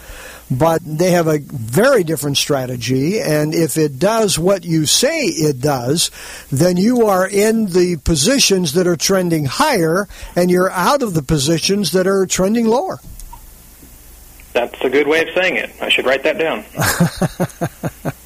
but 0.51 0.83
they 0.85 1.13
have 1.13 1.29
a 1.29 1.39
very 1.39 2.03
different 2.03 2.37
strategy. 2.37 3.21
And 3.21 3.55
if 3.55 3.77
it 3.77 4.01
does 4.01 4.37
what 4.37 4.65
you 4.65 4.87
say 4.87 5.21
it 5.27 5.61
does, 5.61 6.11
then 6.51 6.77
you 6.77 7.07
are 7.07 7.29
in 7.29 7.67
the 7.67 7.99
positions 8.03 8.73
that 8.73 8.89
are 8.89 8.97
trending 8.97 9.45
higher 9.45 10.09
and 10.35 10.51
you're 10.51 10.73
out 10.73 11.03
of 11.03 11.15
the 11.15 11.23
positions 11.23 11.93
that 11.93 12.09
are 12.09 12.27
trending 12.27 12.67
lower. 12.67 12.99
That's 14.53 14.81
a 14.83 14.91
good 14.91 15.07
way 15.07 15.23
of 15.23 15.35
saying 15.35 15.57
it. 15.57 15.71
I 15.81 15.89
should 15.89 16.07
write 16.07 16.23
that 16.25 16.39
down. 16.39 16.65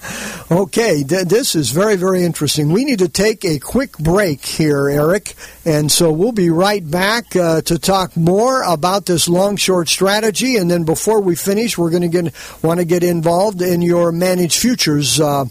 Okay, 0.51 1.03
th- 1.03 1.29
this 1.29 1.55
is 1.55 1.71
very, 1.71 1.97
very 1.97 2.25
interesting. 2.25 2.73
We 2.73 2.85
need 2.85 2.99
to 2.99 3.09
take 3.09 3.45
a 3.45 3.59
quick 3.59 3.97
break 3.99 4.45
here, 4.45 4.89
Eric, 4.89 5.35
and 5.65 5.91
so 5.91 6.11
we'll 6.13 6.33
be 6.33 6.51
right 6.51 6.89
back 6.89 7.35
uh, 7.37 7.63
to 7.63 7.79
talk 7.79 8.17
more 8.17 8.63
about 8.63 9.07
this 9.07 9.29
long 9.29 9.57
short 9.57 9.89
strategy. 9.89 10.57
And 10.57 10.71
then 10.71 10.85
before 10.85 11.21
we 11.21 11.37
finish, 11.37 11.79
we're 11.79 11.91
going 11.91 12.11
to 12.11 12.33
want 12.63 12.81
to 12.81 12.85
get 12.85 13.03
involved 13.03 13.63
in 13.63 13.81
your 13.81 14.13
managed 14.13 14.59
futures 14.59 15.21
uh, 15.21 15.45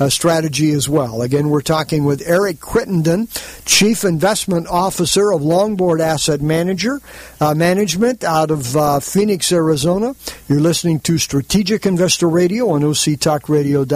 uh, 0.00 0.08
strategy 0.08 0.72
as 0.72 0.88
well. 0.88 1.22
Again, 1.22 1.50
we're 1.50 1.60
talking 1.60 2.04
with 2.04 2.22
Eric 2.26 2.60
Crittenden, 2.60 3.28
Chief 3.64 4.04
Investment 4.04 4.66
Officer 4.68 5.32
of 5.32 5.42
Longboard 5.42 6.00
Asset 6.00 6.40
Manager 6.40 7.00
uh, 7.40 7.54
Management 7.54 8.24
out 8.24 8.50
of 8.50 8.76
uh, 8.76 9.00
Phoenix, 9.00 9.52
Arizona. 9.52 10.14
You're 10.48 10.60
listening 10.60 11.00
to 11.00 11.18
Strategic 11.18 11.86
Investor 11.86 12.28
Radio 12.28 12.70
on 12.70 12.82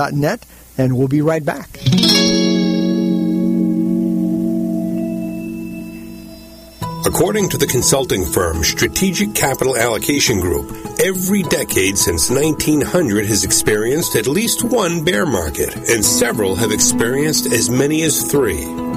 OCTalkRadio.net 0.03 0.47
and 0.79 0.97
we'll 0.97 1.09
be 1.09 1.21
right 1.21 1.45
back. 1.45 1.69
According 7.05 7.51
to 7.51 7.59
the 7.59 7.67
consulting 7.67 8.25
firm 8.25 8.63
Strategic 8.63 9.35
Capital 9.35 9.77
Allocation 9.77 10.41
Group, 10.41 10.71
every 11.01 11.43
decade 11.43 11.99
since 11.99 12.31
1900 12.31 13.27
has 13.27 13.45
experienced 13.45 14.17
at 14.17 14.27
least 14.27 14.65
one 14.65 15.05
bear 15.05 15.27
market, 15.27 15.75
and 15.91 16.05
several 16.05 16.55
have 16.55 16.71
experienced 16.71 17.47
as 17.47 17.69
many 17.69 18.03
as 18.03 18.23
three. 18.31 18.92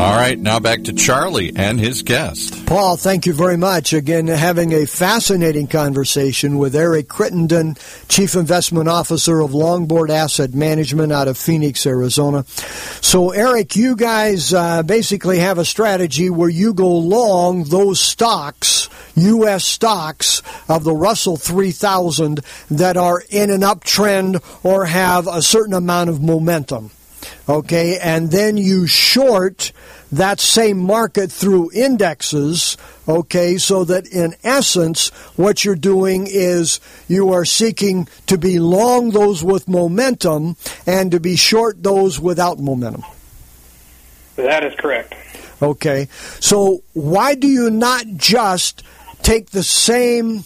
All 0.00 0.16
right, 0.16 0.38
now 0.38 0.58
back 0.60 0.84
to 0.84 0.94
Charlie 0.94 1.52
and 1.54 1.78
his 1.78 2.00
guest. 2.00 2.64
Paul, 2.64 2.96
thank 2.96 3.26
you 3.26 3.34
very 3.34 3.58
much. 3.58 3.92
Again, 3.92 4.28
having 4.28 4.72
a 4.72 4.86
fascinating 4.86 5.66
conversation 5.66 6.56
with 6.56 6.74
Eric 6.74 7.06
Crittenden, 7.06 7.76
Chief 8.08 8.34
Investment 8.34 8.88
Officer 8.88 9.40
of 9.40 9.50
Longboard 9.50 10.08
Asset 10.08 10.54
Management 10.54 11.12
out 11.12 11.28
of 11.28 11.36
Phoenix, 11.36 11.84
Arizona. 11.84 12.46
So, 13.02 13.32
Eric, 13.32 13.76
you 13.76 13.94
guys 13.94 14.54
uh, 14.54 14.82
basically 14.84 15.40
have 15.40 15.58
a 15.58 15.66
strategy 15.66 16.30
where 16.30 16.48
you 16.48 16.72
go 16.72 16.96
long 16.96 17.64
those 17.64 18.00
stocks, 18.00 18.88
U.S. 19.16 19.66
stocks 19.66 20.40
of 20.66 20.82
the 20.84 20.94
Russell 20.94 21.36
3000 21.36 22.40
that 22.70 22.96
are 22.96 23.22
in 23.28 23.50
an 23.50 23.60
uptrend 23.60 24.42
or 24.64 24.86
have 24.86 25.28
a 25.28 25.42
certain 25.42 25.74
amount 25.74 26.08
of 26.08 26.22
momentum 26.22 26.90
okay, 27.48 27.98
and 27.98 28.30
then 28.30 28.56
you 28.56 28.86
short 28.86 29.72
that 30.12 30.40
same 30.40 30.78
market 30.78 31.30
through 31.30 31.70
indexes, 31.72 32.76
okay, 33.06 33.56
so 33.58 33.84
that 33.84 34.06
in 34.08 34.34
essence, 34.42 35.08
what 35.36 35.64
you're 35.64 35.76
doing 35.76 36.26
is 36.28 36.80
you 37.08 37.32
are 37.32 37.44
seeking 37.44 38.08
to 38.26 38.36
be 38.36 38.58
long 38.58 39.10
those 39.10 39.44
with 39.44 39.68
momentum 39.68 40.56
and 40.86 41.12
to 41.12 41.20
be 41.20 41.36
short 41.36 41.82
those 41.82 42.18
without 42.18 42.58
momentum. 42.58 43.04
That 44.36 44.64
is 44.64 44.74
correct. 44.74 45.14
Okay, 45.62 46.08
so 46.40 46.82
why 46.94 47.34
do 47.34 47.46
you 47.46 47.70
not 47.70 48.06
just 48.16 48.82
take 49.22 49.50
the 49.50 49.62
same 49.62 50.44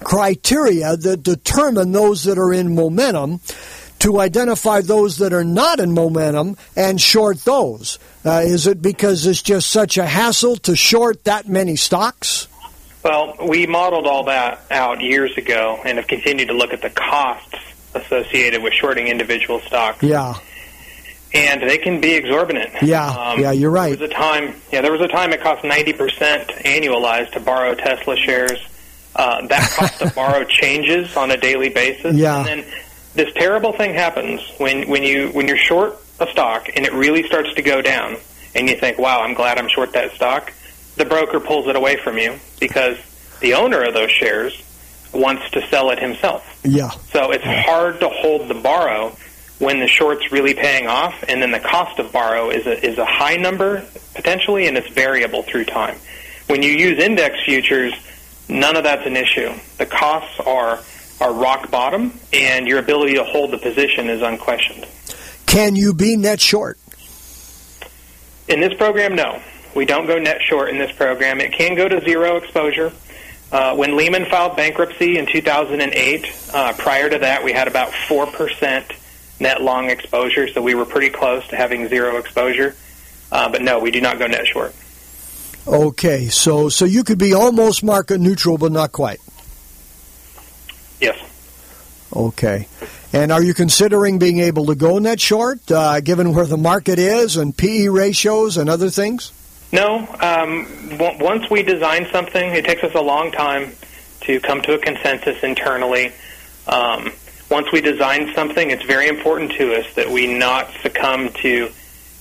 criteria 0.00 0.96
that 0.96 1.22
determine 1.22 1.92
those 1.92 2.24
that 2.24 2.38
are 2.38 2.52
in 2.52 2.74
momentum? 2.74 3.40
To 4.04 4.20
identify 4.20 4.82
those 4.82 5.16
that 5.16 5.32
are 5.32 5.44
not 5.44 5.80
in 5.80 5.92
momentum 5.92 6.58
and 6.76 7.00
short 7.00 7.38
those? 7.44 7.98
Uh, 8.22 8.42
is 8.44 8.66
it 8.66 8.82
because 8.82 9.26
it's 9.26 9.40
just 9.40 9.70
such 9.70 9.96
a 9.96 10.04
hassle 10.04 10.56
to 10.56 10.76
short 10.76 11.24
that 11.24 11.48
many 11.48 11.74
stocks? 11.74 12.46
Well, 13.02 13.34
we 13.48 13.66
modeled 13.66 14.06
all 14.06 14.24
that 14.24 14.60
out 14.70 15.00
years 15.00 15.36
ago 15.38 15.80
and 15.84 15.96
have 15.96 16.06
continued 16.06 16.48
to 16.48 16.54
look 16.54 16.74
at 16.74 16.82
the 16.82 16.90
costs 16.90 17.56
associated 17.94 18.62
with 18.62 18.74
shorting 18.74 19.08
individual 19.08 19.60
stocks. 19.60 20.02
Yeah. 20.02 20.34
And 21.32 21.62
they 21.62 21.78
can 21.78 22.02
be 22.02 22.12
exorbitant. 22.12 22.74
Yeah, 22.82 23.08
um, 23.08 23.40
yeah, 23.40 23.52
you're 23.52 23.70
right. 23.70 23.98
There 23.98 24.06
was 24.06 24.10
a 24.10 24.14
time, 24.14 24.54
yeah, 24.70 24.82
there 24.82 24.92
was 24.92 25.00
a 25.00 25.08
time 25.08 25.32
it 25.32 25.40
cost 25.40 25.64
ninety 25.64 25.92
percent 25.92 26.48
annualized 26.64 27.32
to 27.32 27.40
borrow 27.40 27.74
Tesla 27.74 28.16
shares. 28.16 28.64
Uh, 29.16 29.44
that 29.48 29.68
cost 29.72 29.98
to 29.98 30.10
borrow 30.14 30.44
changes 30.44 31.16
on 31.16 31.32
a 31.32 31.36
daily 31.36 31.70
basis. 31.70 32.14
Yeah. 32.14 32.38
And 32.38 32.46
then 32.46 32.64
this 33.14 33.32
terrible 33.34 33.72
thing 33.72 33.94
happens 33.94 34.40
when 34.58 34.88
when 34.88 35.02
you 35.02 35.28
when 35.28 35.48
you're 35.48 35.56
short 35.56 35.98
a 36.20 36.26
stock 36.28 36.68
and 36.74 36.84
it 36.84 36.92
really 36.92 37.24
starts 37.24 37.52
to 37.54 37.62
go 37.62 37.82
down, 37.82 38.16
and 38.54 38.68
you 38.68 38.76
think, 38.76 38.98
"Wow, 38.98 39.20
I'm 39.20 39.34
glad 39.34 39.58
I'm 39.58 39.68
short 39.68 39.92
that 39.92 40.12
stock." 40.12 40.52
The 40.96 41.04
broker 41.04 41.40
pulls 41.40 41.66
it 41.66 41.76
away 41.76 41.96
from 41.96 42.18
you 42.18 42.38
because 42.60 42.96
the 43.40 43.54
owner 43.54 43.82
of 43.82 43.94
those 43.94 44.10
shares 44.10 44.62
wants 45.12 45.48
to 45.50 45.66
sell 45.68 45.90
it 45.90 45.98
himself. 45.98 46.60
Yeah. 46.64 46.90
So 47.12 47.30
it's 47.30 47.44
hard 47.44 48.00
to 48.00 48.08
hold 48.08 48.48
the 48.48 48.54
borrow 48.54 49.16
when 49.58 49.78
the 49.78 49.86
short's 49.86 50.32
really 50.32 50.54
paying 50.54 50.88
off, 50.88 51.24
and 51.28 51.40
then 51.40 51.52
the 51.52 51.60
cost 51.60 51.98
of 51.98 52.12
borrow 52.12 52.50
is 52.50 52.66
a, 52.66 52.84
is 52.84 52.98
a 52.98 53.04
high 53.04 53.36
number 53.36 53.84
potentially, 54.14 54.66
and 54.66 54.76
it's 54.76 54.88
variable 54.88 55.42
through 55.42 55.64
time. 55.64 55.96
When 56.48 56.62
you 56.62 56.70
use 56.70 56.98
index 56.98 57.36
futures, 57.44 57.94
none 58.48 58.76
of 58.76 58.82
that's 58.84 59.06
an 59.06 59.16
issue. 59.16 59.52
The 59.78 59.86
costs 59.86 60.40
are 60.40 60.80
are 61.24 61.32
rock 61.32 61.70
bottom, 61.70 62.12
and 62.34 62.68
your 62.68 62.78
ability 62.78 63.14
to 63.14 63.24
hold 63.24 63.50
the 63.50 63.56
position 63.56 64.10
is 64.10 64.20
unquestioned. 64.20 64.86
Can 65.46 65.74
you 65.74 65.94
be 65.94 66.16
net 66.16 66.38
short? 66.38 66.78
In 68.46 68.60
this 68.60 68.74
program, 68.74 69.16
no. 69.16 69.40
We 69.74 69.86
don't 69.86 70.06
go 70.06 70.18
net 70.18 70.42
short 70.42 70.68
in 70.68 70.78
this 70.78 70.92
program. 70.92 71.40
It 71.40 71.52
can 71.52 71.76
go 71.76 71.88
to 71.88 72.00
zero 72.02 72.36
exposure. 72.36 72.92
Uh, 73.50 73.74
when 73.74 73.96
Lehman 73.96 74.26
filed 74.26 74.56
bankruptcy 74.56 75.16
in 75.16 75.26
2008, 75.26 76.50
uh, 76.52 76.72
prior 76.74 77.08
to 77.08 77.18
that, 77.18 77.42
we 77.42 77.52
had 77.52 77.68
about 77.68 77.90
4% 77.90 78.84
net 79.40 79.62
long 79.62 79.88
exposure, 79.88 80.46
so 80.48 80.60
we 80.60 80.74
were 80.74 80.84
pretty 80.84 81.08
close 81.08 81.46
to 81.48 81.56
having 81.56 81.88
zero 81.88 82.18
exposure. 82.18 82.76
Uh, 83.32 83.48
but 83.48 83.62
no, 83.62 83.78
we 83.78 83.90
do 83.90 84.00
not 84.00 84.18
go 84.18 84.26
net 84.26 84.46
short. 84.46 84.74
Okay, 85.66 86.28
so 86.28 86.68
so 86.68 86.84
you 86.84 87.02
could 87.02 87.18
be 87.18 87.32
almost 87.32 87.82
market 87.82 88.20
neutral, 88.20 88.58
but 88.58 88.70
not 88.70 88.92
quite. 88.92 89.18
Yes. 91.00 91.18
Okay. 92.14 92.68
And 93.12 93.30
are 93.32 93.42
you 93.42 93.54
considering 93.54 94.18
being 94.18 94.40
able 94.40 94.66
to 94.66 94.74
go 94.74 94.98
net 94.98 95.20
short, 95.20 95.70
uh, 95.70 96.00
given 96.00 96.34
where 96.34 96.46
the 96.46 96.56
market 96.56 96.98
is 96.98 97.36
and 97.36 97.56
PE 97.56 97.88
ratios 97.88 98.56
and 98.56 98.68
other 98.68 98.90
things? 98.90 99.32
No. 99.72 99.98
Um, 100.20 100.66
w- 100.98 101.24
once 101.24 101.50
we 101.50 101.62
design 101.62 102.06
something, 102.12 102.54
it 102.54 102.64
takes 102.64 102.82
us 102.84 102.94
a 102.94 103.00
long 103.00 103.32
time 103.32 103.72
to 104.22 104.40
come 104.40 104.62
to 104.62 104.74
a 104.74 104.78
consensus 104.78 105.42
internally. 105.42 106.12
Um, 106.66 107.12
once 107.50 107.70
we 107.72 107.80
design 107.80 108.32
something, 108.34 108.70
it's 108.70 108.84
very 108.84 109.08
important 109.08 109.52
to 109.52 109.74
us 109.74 109.86
that 109.94 110.10
we 110.10 110.26
not 110.26 110.70
succumb 110.82 111.30
to 111.42 111.70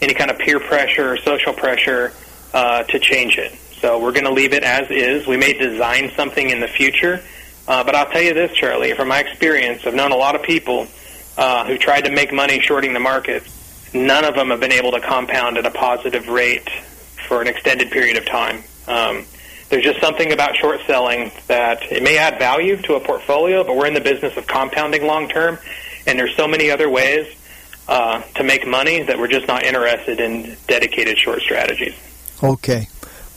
any 0.01 0.13
kind 0.13 0.29
of 0.29 0.37
peer 0.37 0.59
pressure 0.59 1.13
or 1.13 1.17
social 1.17 1.53
pressure 1.53 2.11
uh, 2.53 2.83
to 2.83 2.99
change 2.99 3.37
it. 3.37 3.51
So 3.79 3.99
we're 3.99 4.11
going 4.11 4.25
to 4.25 4.31
leave 4.31 4.53
it 4.53 4.63
as 4.63 4.89
is. 4.91 5.27
We 5.27 5.37
may 5.37 5.53
design 5.53 6.11
something 6.15 6.49
in 6.49 6.59
the 6.59 6.67
future 6.67 7.21
uh, 7.67 7.83
but 7.83 7.95
I'll 7.95 8.09
tell 8.09 8.21
you 8.21 8.33
this, 8.33 8.51
Charlie, 8.53 8.93
from 8.93 9.07
my 9.07 9.19
experience, 9.19 9.85
I've 9.85 9.93
known 9.93 10.11
a 10.11 10.17
lot 10.17 10.35
of 10.35 10.43
people 10.43 10.87
uh, 11.37 11.65
who 11.65 11.77
tried 11.77 12.05
to 12.05 12.11
make 12.11 12.33
money 12.33 12.59
shorting 12.59 12.93
the 12.93 12.99
market. 12.99 13.43
None 13.93 14.25
of 14.25 14.35
them 14.35 14.49
have 14.49 14.59
been 14.59 14.71
able 14.71 14.91
to 14.91 15.01
compound 15.01 15.57
at 15.57 15.65
a 15.65 15.71
positive 15.71 16.27
rate 16.27 16.69
for 17.27 17.41
an 17.41 17.47
extended 17.47 17.91
period 17.91 18.17
of 18.17 18.25
time. 18.25 18.63
Um, 18.87 19.25
there's 19.69 19.83
just 19.83 20.01
something 20.01 20.31
about 20.31 20.55
short 20.55 20.81
selling 20.85 21.31
that 21.47 21.81
it 21.91 22.03
may 22.03 22.17
add 22.17 22.37
value 22.37 22.77
to 22.83 22.95
a 22.95 22.99
portfolio, 22.99 23.63
but 23.63 23.75
we're 23.75 23.87
in 23.87 23.93
the 23.93 24.01
business 24.01 24.35
of 24.37 24.45
compounding 24.45 25.05
long 25.05 25.29
term, 25.29 25.57
and 26.05 26.19
there's 26.19 26.35
so 26.35 26.47
many 26.47 26.69
other 26.69 26.89
ways 26.89 27.25
uh, 27.87 28.21
to 28.35 28.43
make 28.43 28.67
money 28.67 29.01
that 29.01 29.17
we're 29.17 29.27
just 29.27 29.47
not 29.47 29.63
interested 29.63 30.19
in 30.19 30.55
dedicated 30.67 31.17
short 31.17 31.41
strategies. 31.41 31.95
Okay. 32.43 32.87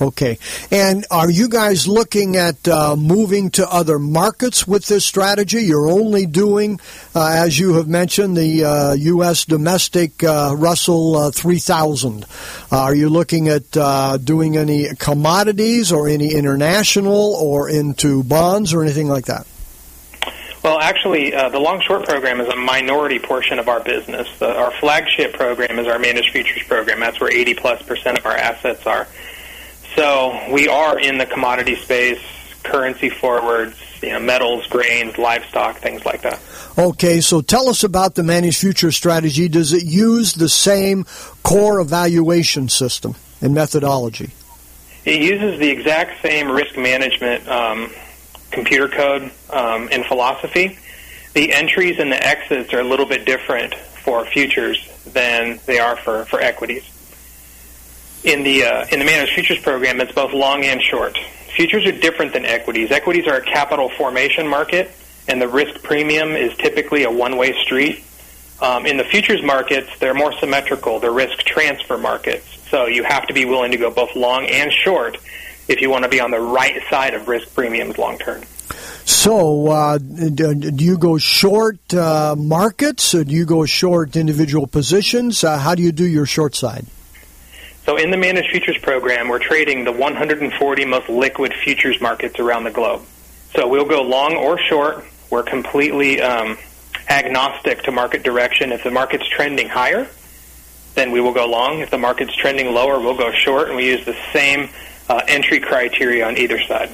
Okay. 0.00 0.38
And 0.70 1.06
are 1.10 1.30
you 1.30 1.48
guys 1.48 1.88
looking 1.88 2.36
at 2.36 2.68
uh, 2.68 2.96
moving 2.96 3.50
to 3.52 3.66
other 3.68 3.98
markets 3.98 4.66
with 4.66 4.86
this 4.86 5.06
strategy? 5.06 5.62
You're 5.62 5.88
only 5.88 6.26
doing, 6.26 6.80
uh, 7.14 7.30
as 7.32 7.58
you 7.58 7.74
have 7.74 7.88
mentioned, 7.88 8.36
the 8.36 8.64
uh, 8.64 8.92
U.S. 8.92 9.46
domestic 9.46 10.22
uh, 10.22 10.54
Russell 10.56 11.16
uh, 11.16 11.30
3000. 11.30 12.26
are 12.70 12.94
you 12.94 13.08
looking 13.08 13.48
at 13.48 13.74
uh, 13.74 14.18
doing 14.18 14.58
any 14.58 14.88
commodities 14.98 15.92
or 15.92 16.08
any 16.08 16.34
international 16.34 17.34
or 17.34 17.70
into 17.70 18.22
bonds 18.22 18.74
or 18.74 18.82
anything 18.82 19.08
like 19.08 19.26
that? 19.26 19.46
Well, 20.62 20.80
actually, 20.80 21.32
uh, 21.32 21.48
the 21.48 21.60
long 21.60 21.80
short 21.80 22.04
program 22.04 22.40
is 22.40 22.48
a 22.48 22.56
minority 22.56 23.20
portion 23.20 23.60
of 23.60 23.68
our 23.68 23.78
business. 23.78 24.28
The, 24.40 24.52
our 24.52 24.72
flagship 24.72 25.32
program 25.32 25.78
is 25.78 25.86
our 25.86 25.98
managed 25.98 26.32
futures 26.32 26.64
program. 26.64 26.98
That's 26.98 27.20
where 27.20 27.32
80 27.32 27.54
plus 27.54 27.82
percent 27.82 28.18
of 28.18 28.26
our 28.26 28.36
assets 28.36 28.84
are. 28.84 29.06
So 29.96 30.38
we 30.52 30.68
are 30.68 30.98
in 30.98 31.16
the 31.16 31.24
commodity 31.24 31.74
space, 31.76 32.20
currency 32.62 33.08
forwards, 33.08 33.76
you 34.02 34.10
know, 34.10 34.20
metals, 34.20 34.66
grains, 34.66 35.16
livestock, 35.16 35.78
things 35.78 36.04
like 36.04 36.20
that. 36.20 36.38
Okay, 36.76 37.22
so 37.22 37.40
tell 37.40 37.70
us 37.70 37.82
about 37.82 38.14
the 38.14 38.22
managed 38.22 38.58
future 38.58 38.92
strategy. 38.92 39.48
Does 39.48 39.72
it 39.72 39.84
use 39.84 40.34
the 40.34 40.50
same 40.50 41.04
core 41.42 41.80
evaluation 41.80 42.68
system 42.68 43.14
and 43.40 43.54
methodology? 43.54 44.32
It 45.06 45.22
uses 45.22 45.58
the 45.58 45.70
exact 45.70 46.20
same 46.20 46.50
risk 46.50 46.76
management 46.76 47.48
um, 47.48 47.90
computer 48.50 48.88
code 48.88 49.30
um, 49.48 49.88
and 49.90 50.04
philosophy. 50.04 50.78
The 51.32 51.54
entries 51.54 51.98
and 51.98 52.12
the 52.12 52.22
exits 52.22 52.74
are 52.74 52.80
a 52.80 52.84
little 52.84 53.06
bit 53.06 53.24
different 53.24 53.74
for 53.74 54.26
futures 54.26 54.86
than 55.06 55.58
they 55.64 55.78
are 55.78 55.96
for, 55.96 56.26
for 56.26 56.38
equities 56.38 56.84
in 58.26 58.42
the 58.42 58.64
uh, 58.64 58.86
in 58.90 58.98
the 58.98 59.04
managed 59.04 59.32
futures 59.32 59.60
program, 59.60 60.00
it's 60.00 60.12
both 60.12 60.32
long 60.32 60.64
and 60.64 60.82
short. 60.82 61.16
Futures 61.54 61.86
are 61.86 61.92
different 61.92 62.32
than 62.32 62.44
equities. 62.44 62.90
Equities 62.90 63.26
are 63.26 63.36
a 63.36 63.40
capital 63.40 63.88
formation 63.96 64.46
market, 64.46 64.90
and 65.28 65.40
the 65.40 65.48
risk 65.48 65.82
premium 65.82 66.32
is 66.32 66.54
typically 66.58 67.04
a 67.04 67.10
one-way 67.10 67.54
street. 67.62 68.04
Um, 68.60 68.84
in 68.84 68.96
the 68.96 69.04
futures 69.04 69.42
markets, 69.42 69.88
they're 70.00 70.14
more 70.14 70.32
symmetrical. 70.38 70.98
They're 70.98 71.12
risk 71.12 71.38
transfer 71.38 71.96
markets, 71.96 72.46
so 72.68 72.86
you 72.86 73.04
have 73.04 73.26
to 73.28 73.32
be 73.32 73.44
willing 73.44 73.70
to 73.70 73.78
go 73.78 73.90
both 73.90 74.14
long 74.16 74.46
and 74.46 74.72
short 74.72 75.18
if 75.68 75.80
you 75.80 75.88
want 75.88 76.02
to 76.02 76.10
be 76.10 76.20
on 76.20 76.30
the 76.30 76.40
right 76.40 76.82
side 76.90 77.14
of 77.14 77.28
risk 77.28 77.54
premiums 77.54 77.96
long 77.96 78.18
term. 78.18 78.42
So, 79.04 79.68
uh, 79.68 79.98
do 79.98 80.84
you 80.84 80.98
go 80.98 81.16
short 81.16 81.94
uh, 81.94 82.34
markets? 82.36 83.14
Or 83.14 83.22
do 83.22 83.32
you 83.32 83.44
go 83.44 83.64
short 83.64 84.16
individual 84.16 84.66
positions? 84.66 85.44
Uh, 85.44 85.58
how 85.58 85.76
do 85.76 85.82
you 85.82 85.92
do 85.92 86.04
your 86.04 86.26
short 86.26 86.56
side? 86.56 86.86
So 87.86 87.96
in 87.96 88.10
the 88.10 88.16
managed 88.16 88.50
futures 88.50 88.76
program, 88.78 89.28
we're 89.28 89.38
trading 89.38 89.84
the 89.84 89.92
140 89.92 90.84
most 90.86 91.08
liquid 91.08 91.54
futures 91.54 92.00
markets 92.00 92.40
around 92.40 92.64
the 92.64 92.72
globe. 92.72 93.02
So 93.54 93.68
we'll 93.68 93.84
go 93.84 94.02
long 94.02 94.34
or 94.34 94.58
short. 94.58 95.04
We're 95.30 95.44
completely 95.44 96.20
um, 96.20 96.58
agnostic 97.08 97.84
to 97.84 97.92
market 97.92 98.24
direction. 98.24 98.72
If 98.72 98.82
the 98.82 98.90
market's 98.90 99.28
trending 99.28 99.68
higher, 99.68 100.08
then 100.96 101.12
we 101.12 101.20
will 101.20 101.32
go 101.32 101.46
long. 101.46 101.78
If 101.78 101.90
the 101.90 101.98
market's 101.98 102.34
trending 102.34 102.74
lower, 102.74 102.98
we'll 102.98 103.16
go 103.16 103.30
short, 103.32 103.68
and 103.68 103.76
we 103.76 103.86
use 103.86 104.04
the 104.04 104.16
same 104.32 104.68
uh, 105.08 105.22
entry 105.28 105.60
criteria 105.60 106.26
on 106.26 106.36
either 106.36 106.60
side. 106.62 106.90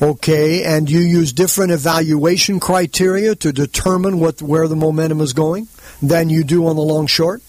Okay, 0.00 0.64
and 0.64 0.88
you 0.88 1.00
use 1.00 1.34
different 1.34 1.72
evaluation 1.72 2.58
criteria 2.58 3.34
to 3.36 3.52
determine 3.52 4.18
what 4.18 4.40
where 4.40 4.66
the 4.66 4.76
momentum 4.76 5.20
is 5.20 5.34
going 5.34 5.68
than 6.02 6.30
you 6.30 6.42
do 6.42 6.66
on 6.68 6.76
the 6.76 6.82
long 6.82 7.06
short? 7.06 7.42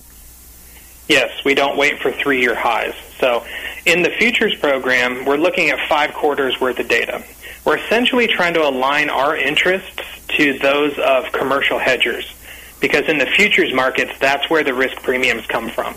Yes, 1.07 1.43
we 1.43 1.53
don't 1.53 1.77
wait 1.77 1.99
for 1.99 2.11
three 2.11 2.41
year 2.41 2.55
highs. 2.55 2.93
So 3.19 3.45
in 3.85 4.01
the 4.01 4.09
futures 4.09 4.55
program, 4.55 5.25
we're 5.25 5.37
looking 5.37 5.69
at 5.69 5.87
five 5.87 6.13
quarters 6.13 6.59
worth 6.59 6.79
of 6.79 6.87
data. 6.87 7.23
We're 7.63 7.77
essentially 7.77 8.27
trying 8.27 8.53
to 8.55 8.67
align 8.67 9.09
our 9.09 9.35
interests 9.35 10.01
to 10.37 10.57
those 10.59 10.97
of 10.99 11.31
commercial 11.31 11.79
hedgers 11.79 12.31
because 12.79 13.07
in 13.07 13.17
the 13.17 13.25
futures 13.25 13.73
markets, 13.73 14.11
that's 14.19 14.49
where 14.49 14.63
the 14.63 14.73
risk 14.73 14.97
premiums 14.97 15.45
come 15.47 15.69
from. 15.69 15.95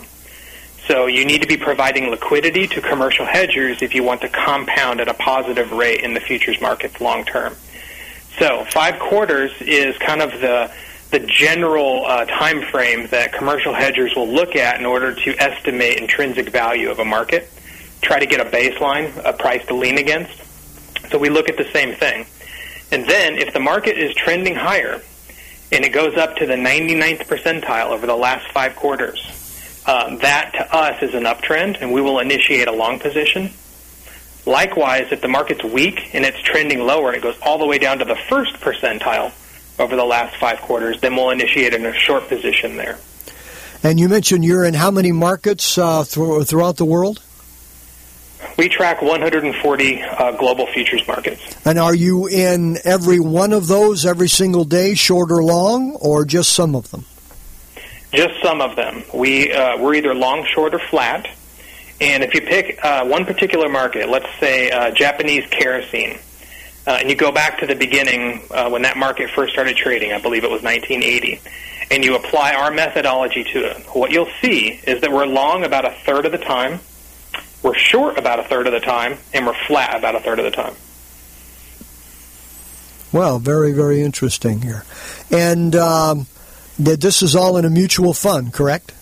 So 0.87 1.05
you 1.05 1.25
need 1.25 1.41
to 1.41 1.47
be 1.47 1.57
providing 1.57 2.09
liquidity 2.09 2.67
to 2.67 2.81
commercial 2.81 3.25
hedgers 3.25 3.81
if 3.81 3.93
you 3.93 4.03
want 4.03 4.21
to 4.21 4.29
compound 4.29 4.99
at 4.99 5.07
a 5.07 5.13
positive 5.13 5.71
rate 5.71 6.03
in 6.03 6.13
the 6.13 6.19
futures 6.19 6.59
markets 6.61 6.99
long 6.99 7.25
term. 7.25 7.55
So 8.39 8.65
five 8.71 8.99
quarters 8.99 9.51
is 9.61 9.97
kind 9.97 10.21
of 10.21 10.31
the 10.39 10.71
the 11.11 11.19
general 11.19 12.05
uh, 12.05 12.25
time 12.25 12.61
frame 12.61 13.07
that 13.07 13.33
commercial 13.33 13.73
hedgers 13.73 14.15
will 14.15 14.27
look 14.27 14.55
at 14.55 14.79
in 14.79 14.85
order 14.85 15.13
to 15.13 15.35
estimate 15.41 15.97
intrinsic 15.97 16.49
value 16.49 16.91
of 16.91 16.99
a 16.99 17.05
market, 17.05 17.49
try 18.01 18.19
to 18.19 18.25
get 18.25 18.39
a 18.39 18.49
baseline, 18.49 19.11
a 19.25 19.33
price 19.33 19.65
to 19.67 19.75
lean 19.75 19.97
against. 19.97 20.31
So 21.09 21.17
we 21.17 21.29
look 21.29 21.49
at 21.49 21.57
the 21.57 21.67
same 21.73 21.95
thing. 21.95 22.27
And 22.91 23.07
then 23.07 23.37
if 23.37 23.53
the 23.53 23.59
market 23.59 23.97
is 23.97 24.13
trending 24.15 24.55
higher 24.55 25.01
and 25.71 25.85
it 25.85 25.89
goes 25.89 26.15
up 26.15 26.35
to 26.37 26.45
the 26.45 26.55
99th 26.55 27.25
percentile 27.25 27.87
over 27.87 28.05
the 28.05 28.15
last 28.15 28.47
five 28.51 28.75
quarters, 28.75 29.35
uh, 29.87 30.15
that 30.17 30.53
to 30.53 30.75
us 30.75 31.01
is 31.01 31.15
an 31.15 31.23
uptrend 31.23 31.81
and 31.81 31.91
we 31.91 32.01
will 32.01 32.19
initiate 32.19 32.67
a 32.67 32.71
long 32.71 32.99
position. 32.99 33.51
Likewise, 34.45 35.11
if 35.11 35.21
the 35.21 35.27
market's 35.27 35.63
weak 35.63 36.13
and 36.13 36.23
it's 36.23 36.39
trending 36.41 36.79
lower 36.79 37.07
and 37.07 37.17
it 37.17 37.23
goes 37.23 37.37
all 37.41 37.57
the 37.57 37.65
way 37.65 37.79
down 37.79 37.97
to 37.99 38.05
the 38.05 38.15
first 38.15 38.53
percentile, 38.55 39.31
over 39.79 39.95
the 39.95 40.05
last 40.05 40.35
five 40.35 40.59
quarters, 40.59 40.99
then 41.01 41.15
we'll 41.15 41.29
initiate 41.31 41.73
in 41.73 41.85
a 41.85 41.93
short 41.93 42.27
position 42.27 42.77
there. 42.77 42.99
And 43.81 43.99
you 43.99 44.09
mentioned 44.09 44.43
you're 44.43 44.65
in 44.65 44.73
how 44.73 44.91
many 44.91 45.11
markets 45.11 45.77
uh, 45.77 46.03
th- 46.03 46.47
throughout 46.47 46.75
the 46.75 46.85
world? 46.85 47.21
We 48.57 48.67
track 48.67 49.01
140 49.01 50.01
uh, 50.01 50.31
global 50.33 50.67
futures 50.67 51.07
markets. 51.07 51.41
And 51.65 51.79
are 51.79 51.95
you 51.95 52.27
in 52.27 52.77
every 52.83 53.19
one 53.19 53.53
of 53.53 53.67
those 53.67 54.05
every 54.05 54.27
single 54.27 54.65
day, 54.65 54.95
short 54.95 55.31
or 55.31 55.41
long, 55.41 55.95
or 55.95 56.25
just 56.25 56.51
some 56.51 56.75
of 56.75 56.91
them? 56.91 57.05
Just 58.11 58.41
some 58.43 58.59
of 58.59 58.75
them. 58.75 59.03
We 59.13 59.53
uh, 59.53 59.77
we're 59.77 59.93
either 59.95 60.13
long, 60.13 60.45
short, 60.53 60.73
or 60.73 60.79
flat. 60.79 61.27
And 62.01 62.23
if 62.23 62.33
you 62.33 62.41
pick 62.41 62.83
uh, 62.83 63.05
one 63.05 63.25
particular 63.25 63.69
market, 63.69 64.09
let's 64.09 64.29
say 64.39 64.71
uh, 64.71 64.91
Japanese 64.91 65.45
kerosene, 65.49 66.17
uh, 66.87 66.97
and 66.99 67.09
you 67.09 67.15
go 67.15 67.31
back 67.31 67.59
to 67.59 67.67
the 67.67 67.75
beginning 67.75 68.41
uh, 68.51 68.69
when 68.69 68.81
that 68.83 68.97
market 68.97 69.29
first 69.29 69.53
started 69.53 69.75
trading, 69.75 70.11
I 70.11 70.21
believe 70.21 70.43
it 70.43 70.49
was 70.49 70.61
1980, 70.63 71.41
and 71.91 72.03
you 72.03 72.15
apply 72.15 72.53
our 72.53 72.71
methodology 72.71 73.43
to 73.43 73.71
it, 73.71 73.77
what 73.93 74.11
you'll 74.11 74.31
see 74.41 74.79
is 74.85 75.01
that 75.01 75.11
we're 75.11 75.25
long 75.25 75.63
about 75.63 75.85
a 75.85 75.91
third 76.05 76.25
of 76.25 76.31
the 76.31 76.37
time, 76.37 76.79
we're 77.61 77.75
short 77.75 78.17
about 78.17 78.39
a 78.39 78.43
third 78.43 78.67
of 78.67 78.73
the 78.73 78.79
time, 78.79 79.17
and 79.33 79.45
we're 79.45 79.65
flat 79.67 79.97
about 79.97 80.15
a 80.15 80.19
third 80.19 80.39
of 80.39 80.45
the 80.45 80.51
time. 80.51 80.75
Well, 83.11 83.39
very, 83.39 83.71
very 83.71 84.01
interesting 84.01 84.61
here. 84.61 84.85
And 85.31 85.75
um, 85.75 86.27
this 86.77 87.21
is 87.21 87.35
all 87.35 87.57
in 87.57 87.65
a 87.65 87.69
mutual 87.69 88.13
fund, 88.13 88.53
correct? 88.53 88.93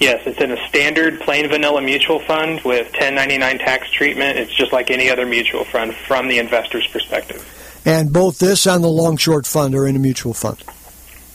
Yes, 0.00 0.22
it's 0.26 0.40
in 0.40 0.52
a 0.52 0.68
standard 0.68 1.20
plain 1.20 1.48
vanilla 1.48 1.82
mutual 1.82 2.20
fund 2.20 2.60
with 2.60 2.86
1099 2.92 3.58
tax 3.58 3.90
treatment. 3.90 4.38
It's 4.38 4.54
just 4.54 4.72
like 4.72 4.90
any 4.90 5.10
other 5.10 5.26
mutual 5.26 5.64
fund 5.64 5.94
from 5.94 6.28
the 6.28 6.38
investor's 6.38 6.86
perspective. 6.86 7.44
And 7.84 8.12
both 8.12 8.38
this 8.38 8.66
and 8.66 8.84
the 8.84 8.88
long 8.88 9.16
short 9.16 9.46
fund 9.46 9.74
are 9.74 9.86
in 9.88 9.96
a 9.96 9.98
mutual 9.98 10.34
fund. 10.34 10.62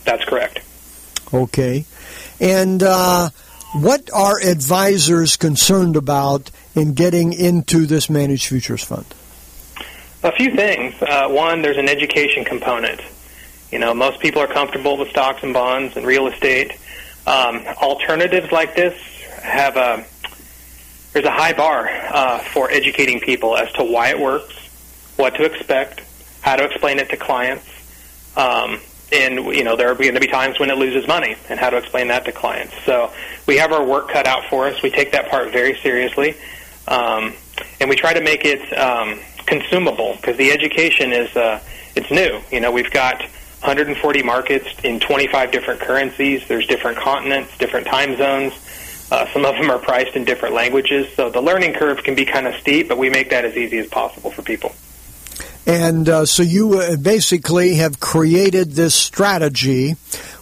That's 0.04 0.24
correct. 0.24 0.60
Okay. 1.32 1.84
And 2.40 2.82
uh, 2.82 3.30
what 3.74 4.08
are 4.14 4.40
advisors 4.40 5.36
concerned 5.36 5.96
about 5.96 6.50
in 6.74 6.94
getting 6.94 7.32
into 7.32 7.86
this 7.86 8.08
managed 8.08 8.46
futures 8.46 8.82
fund? 8.82 9.06
A 10.22 10.32
few 10.32 10.54
things. 10.54 10.94
Uh, 11.02 11.28
one, 11.28 11.60
there's 11.60 11.76
an 11.76 11.88
education 11.88 12.44
component. 12.44 13.00
You 13.70 13.78
know, 13.78 13.92
most 13.92 14.20
people 14.20 14.40
are 14.40 14.46
comfortable 14.46 14.96
with 14.96 15.10
stocks 15.10 15.42
and 15.42 15.52
bonds 15.52 15.96
and 15.96 16.06
real 16.06 16.28
estate 16.28 16.72
um, 17.26 17.66
alternatives 17.80 18.52
like 18.52 18.74
this 18.74 18.94
have 19.42 19.76
a 19.76 20.04
there's 21.12 21.24
a 21.24 21.30
high 21.30 21.52
bar 21.52 21.88
uh, 21.88 22.38
for 22.40 22.70
educating 22.70 23.20
people 23.20 23.56
as 23.56 23.70
to 23.74 23.84
why 23.84 24.08
it 24.08 24.18
works, 24.18 24.52
what 25.16 25.36
to 25.36 25.44
expect, 25.44 26.02
how 26.40 26.56
to 26.56 26.64
explain 26.64 26.98
it 26.98 27.08
to 27.10 27.16
clients, 27.16 27.64
um, 28.36 28.80
and 29.12 29.36
you 29.54 29.62
know 29.62 29.76
there 29.76 29.88
are 29.90 29.94
going 29.94 30.14
to 30.14 30.20
be 30.20 30.26
times 30.26 30.58
when 30.58 30.70
it 30.70 30.76
loses 30.76 31.06
money, 31.06 31.36
and 31.48 31.60
how 31.60 31.70
to 31.70 31.76
explain 31.76 32.08
that 32.08 32.24
to 32.24 32.32
clients. 32.32 32.74
So 32.84 33.12
we 33.46 33.56
have 33.58 33.72
our 33.72 33.84
work 33.84 34.08
cut 34.08 34.26
out 34.26 34.44
for 34.50 34.66
us. 34.66 34.82
We 34.82 34.90
take 34.90 35.12
that 35.12 35.30
part 35.30 35.52
very 35.52 35.78
seriously, 35.78 36.36
um, 36.88 37.32
and 37.80 37.88
we 37.88 37.94
try 37.94 38.12
to 38.12 38.20
make 38.20 38.44
it 38.44 38.76
um, 38.76 39.20
consumable 39.46 40.16
because 40.16 40.36
the 40.36 40.50
education 40.50 41.12
is 41.12 41.34
uh, 41.36 41.60
it's 41.94 42.10
new. 42.10 42.40
You 42.50 42.60
know 42.60 42.72
we've 42.72 42.90
got 42.90 43.24
140 43.64 44.22
markets 44.22 44.68
in 44.84 45.00
25 45.00 45.50
different 45.50 45.80
currencies. 45.80 46.46
There's 46.46 46.66
different 46.66 46.98
continents, 46.98 47.56
different 47.56 47.86
time 47.86 48.14
zones. 48.18 48.52
Uh, 49.10 49.26
some 49.32 49.46
of 49.46 49.54
them 49.56 49.70
are 49.70 49.78
priced 49.78 50.16
in 50.16 50.24
different 50.26 50.54
languages, 50.54 51.08
so 51.16 51.30
the 51.30 51.40
learning 51.40 51.72
curve 51.72 52.02
can 52.02 52.14
be 52.14 52.26
kind 52.26 52.46
of 52.46 52.54
steep, 52.56 52.88
but 52.88 52.98
we 52.98 53.08
make 53.08 53.30
that 53.30 53.46
as 53.46 53.56
easy 53.56 53.78
as 53.78 53.86
possible 53.86 54.30
for 54.30 54.42
people. 54.42 54.74
And 55.66 56.06
uh, 56.10 56.26
so 56.26 56.42
you 56.42 56.78
uh, 56.78 56.96
basically 56.96 57.76
have 57.76 58.00
created 58.00 58.72
this 58.72 58.94
strategy 58.94 59.96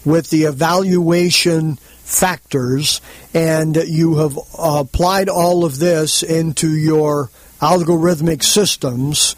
with 0.04 0.30
the 0.30 0.44
evaluation 0.44 1.76
factors, 1.76 3.00
and 3.32 3.76
you 3.76 4.16
have 4.16 4.36
applied 4.58 5.28
all 5.28 5.64
of 5.64 5.78
this 5.78 6.24
into 6.24 6.74
your 6.74 7.30
algorithmic 7.60 8.42
systems 8.42 9.36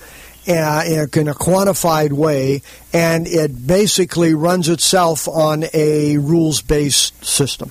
uh, 0.48 0.82
in 0.86 1.28
a 1.28 1.34
quantified 1.34 2.12
way, 2.12 2.62
and 2.92 3.26
it 3.26 3.66
basically 3.66 4.34
runs 4.34 4.68
itself 4.68 5.28
on 5.28 5.64
a 5.72 6.18
rules 6.18 6.62
based 6.62 7.24
system. 7.24 7.70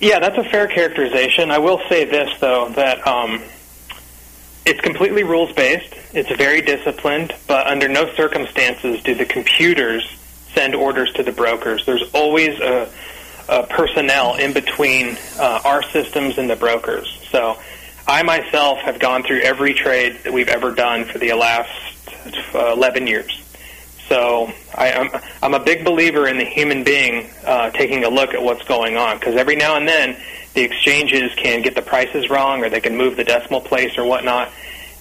Yeah, 0.00 0.18
that's 0.18 0.38
a 0.38 0.44
fair 0.44 0.66
characterization. 0.66 1.50
I 1.50 1.58
will 1.58 1.80
say 1.88 2.06
this, 2.06 2.30
though, 2.40 2.70
that 2.70 3.06
um, 3.06 3.42
it's 4.64 4.80
completely 4.80 5.24
rules 5.24 5.52
based, 5.52 5.94
it's 6.12 6.30
very 6.36 6.60
disciplined, 6.62 7.34
but 7.46 7.66
under 7.66 7.88
no 7.88 8.12
circumstances 8.14 9.02
do 9.02 9.14
the 9.14 9.26
computers 9.26 10.08
send 10.54 10.74
orders 10.74 11.12
to 11.14 11.22
the 11.22 11.32
brokers. 11.32 11.84
There's 11.86 12.02
always 12.14 12.58
a, 12.60 12.90
a 13.48 13.66
personnel 13.66 14.36
in 14.36 14.52
between 14.52 15.16
uh, 15.38 15.60
our 15.64 15.82
systems 15.82 16.38
and 16.38 16.48
the 16.48 16.56
brokers. 16.56 17.18
So 17.30 17.58
I 18.10 18.24
myself 18.24 18.80
have 18.80 18.98
gone 18.98 19.22
through 19.22 19.42
every 19.42 19.72
trade 19.72 20.24
that 20.24 20.32
we've 20.32 20.48
ever 20.48 20.72
done 20.72 21.04
for 21.04 21.20
the 21.20 21.32
last 21.34 21.70
uh, 22.52 22.72
11 22.72 23.06
years. 23.06 23.40
So 24.08 24.52
I, 24.74 24.88
am 24.88 25.10
I'm, 25.14 25.22
I'm 25.44 25.54
a 25.54 25.64
big 25.64 25.84
believer 25.84 26.26
in 26.26 26.36
the 26.36 26.44
human 26.44 26.82
being 26.82 27.30
uh, 27.46 27.70
taking 27.70 28.02
a 28.02 28.08
look 28.08 28.34
at 28.34 28.42
what's 28.42 28.64
going 28.64 28.96
on 28.96 29.20
because 29.20 29.36
every 29.36 29.54
now 29.54 29.76
and 29.76 29.86
then 29.86 30.16
the 30.54 30.62
exchanges 30.62 31.32
can 31.36 31.62
get 31.62 31.76
the 31.76 31.82
prices 31.82 32.28
wrong 32.28 32.64
or 32.64 32.68
they 32.68 32.80
can 32.80 32.96
move 32.96 33.16
the 33.16 33.22
decimal 33.22 33.60
place 33.60 33.96
or 33.96 34.04
whatnot. 34.04 34.50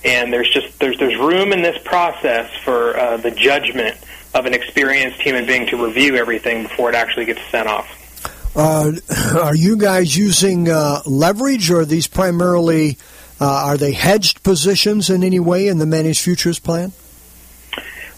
And 0.06 0.32
there's 0.32 0.52
just 0.52 0.78
there's 0.78 1.00
there's 1.00 1.18
room 1.18 1.52
in 1.52 1.64
this 1.64 1.82
process 1.84 2.56
for 2.64 2.96
uh, 2.96 3.18
the 3.18 3.32
judgment 3.32 3.98
of 4.36 4.46
an 4.46 4.54
experienced 4.54 5.20
human 5.20 5.48
being 5.48 5.66
to 5.70 5.84
review 5.84 6.16
everything 6.16 6.62
before 6.62 6.90
it 6.90 6.96
actually 6.96 7.26
gets 7.26 7.42
sent 7.50 7.68
off. 7.68 7.99
Uh, 8.56 8.94
are 9.42 9.56
you 9.56 9.78
guys 9.78 10.16
using 10.16 10.70
uh, 10.70 11.02
leverage, 11.06 11.70
or 11.70 11.82
are 11.82 11.86
these 11.86 12.08
primarily 12.08 12.98
uh, 13.40 13.46
are 13.46 13.78
they 13.78 13.94
hedged 13.94 14.44
positions 14.44 15.10
in 15.10 15.24
any 15.24 15.40
way 15.40 15.68
in 15.68 15.78
the 15.78 15.86
managed 15.86 16.22
futures 16.22 16.60
plan? 16.60 16.92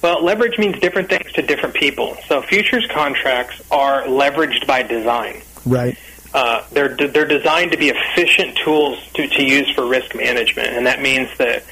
Well, 0.02 0.24
leverage 0.24 0.58
means 0.58 0.80
different 0.80 1.10
things 1.10 1.32
to 1.34 1.44
different 1.44 1.76
people. 1.76 2.17
So 2.28 2.41
futures 2.41 2.88
contracts 2.91 3.62
are 3.70 4.04
leveraged 4.04 4.65
by 4.65 4.82
design. 4.82 5.44
Right. 5.63 5.96
Uh, 6.34 6.63
they're 6.72 6.96
they're 6.96 7.28
designed 7.28 7.72
to 7.72 7.78
be 7.78 7.89
efficient 7.89 8.58
tools 8.58 8.98
to, 9.13 9.28
to 9.28 9.44
use 9.44 9.70
for 9.76 9.86
risk 9.86 10.15
management, 10.15 10.70
and 10.70 10.88
that 10.88 11.02
means 11.02 11.30
that 11.38 11.65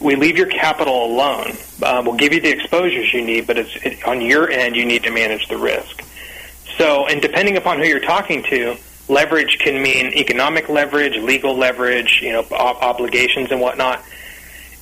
we 0.00 0.14
leave 0.14 0.36
your 0.36 0.46
capital 0.46 1.06
alone. 1.06 1.52
Uh, 1.82 2.02
we'll 2.04 2.16
give 2.16 2.32
you 2.32 2.40
the 2.40 2.50
exposures 2.50 3.12
you 3.12 3.24
need, 3.24 3.46
but 3.46 3.58
it's 3.58 3.74
it, 3.84 4.04
on 4.06 4.20
your 4.20 4.48
end 4.48 4.76
you 4.76 4.84
need 4.84 5.02
to 5.02 5.10
manage 5.10 5.48
the 5.48 5.58
risk. 5.58 6.02
So, 6.78 7.06
and 7.06 7.22
depending 7.22 7.56
upon 7.56 7.78
who 7.78 7.84
you're 7.84 8.00
talking 8.00 8.42
to, 8.44 8.76
leverage 9.08 9.58
can 9.58 9.82
mean 9.82 10.06
economic 10.14 10.68
leverage, 10.68 11.16
legal 11.16 11.56
leverage, 11.56 12.20
you 12.22 12.32
know, 12.32 12.40
ob- 12.50 12.76
obligations 12.82 13.50
and 13.50 13.60
whatnot. 13.60 14.02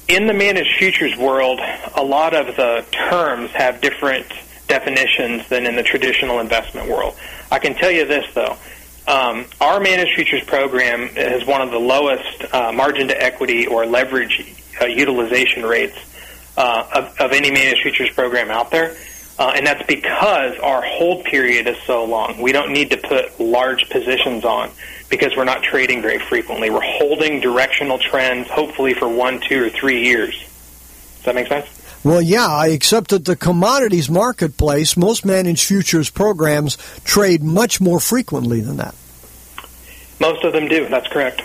In 0.09 0.27
the 0.27 0.35
managed 0.35 0.77
futures 0.79 1.17
world, 1.17 1.61
a 1.95 2.03
lot 2.03 2.35
of 2.35 2.57
the 2.57 2.85
terms 2.91 3.51
have 3.53 3.81
different 3.81 4.27
definitions 4.67 5.49
than 5.49 5.67
in 5.67 5.77
the 5.77 5.83
traditional 5.83 6.41
investment 6.41 6.89
world. 6.89 7.15
I 7.51 7.59
can 7.59 7.75
tell 7.75 7.91
you 7.91 8.07
this 8.07 8.27
though. 8.35 8.57
Um, 9.07 9.45
our 9.61 9.81
managed 9.81 10.15
futures 10.15 10.43
program 10.45 11.09
has 11.11 11.47
one 11.47 11.61
of 11.61 11.71
the 11.71 11.79
lowest 11.79 12.55
uh, 12.55 12.73
margin 12.73 13.09
to 13.09 13.23
equity 13.23 13.67
or 13.67 13.85
leverage 13.85 14.55
uh, 14.81 14.87
utilization 14.87 15.65
rates 15.65 15.97
uh, 16.57 16.87
of, 16.95 17.21
of 17.21 17.33
any 17.33 17.51
managed 17.51 17.83
futures 17.83 18.11
program 18.11 18.51
out 18.51 18.71
there. 18.71 18.97
Uh, 19.39 19.53
and 19.57 19.67
that's 19.67 19.85
because 19.87 20.57
our 20.59 20.81
hold 20.83 21.25
period 21.25 21.67
is 21.67 21.77
so 21.87 22.05
long. 22.05 22.41
We 22.41 22.53
don't 22.53 22.73
need 22.73 22.91
to 22.91 22.97
put 22.97 23.41
large 23.41 23.89
positions 23.91 24.45
on 24.45 24.71
because 25.09 25.37
we're 25.37 25.45
not 25.45 25.63
trading 25.63 26.03
very 26.03 26.21
frequently. 26.21 26.71
We're 26.71 26.81
holding 26.81 27.41
directional 27.41 27.99
trends, 27.99 28.49
hopefully 28.49 28.95
for 28.95 29.09
one, 29.09 29.41
two, 29.41 29.65
or 29.65 29.71
three 29.71 30.05
years. 30.05 30.39
Does 30.39 31.25
that 31.25 31.35
make 31.35 31.49
sense? 31.49 31.67
Well, 32.05 32.21
yeah, 32.21 32.67
except 32.67 33.11
that 33.11 33.25
the 33.25 33.35
commodities 33.35 34.11
marketplace, 34.11 34.97
most 34.97 35.25
managed 35.25 35.65
futures 35.65 36.11
programs 36.11 36.77
trade 37.05 37.43
much 37.43 37.81
more 37.81 37.99
frequently 37.99 38.61
than 38.61 38.77
that. 38.77 38.95
Most 40.21 40.45
of 40.45 40.53
them 40.53 40.69
do. 40.69 40.87
That's 40.89 41.09
correct. 41.09 41.43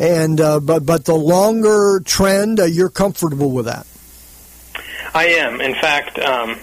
And 0.00 0.40
uh, 0.40 0.60
but 0.60 0.86
but 0.86 1.04
the 1.04 1.14
longer 1.14 2.00
trend, 2.04 2.60
uh, 2.60 2.64
you're 2.64 2.88
comfortable 2.88 3.50
with 3.50 3.66
that. 3.66 3.86
I 5.14 5.26
am. 5.26 5.60
In 5.60 5.74
fact, 5.74 6.18
um, 6.18 6.58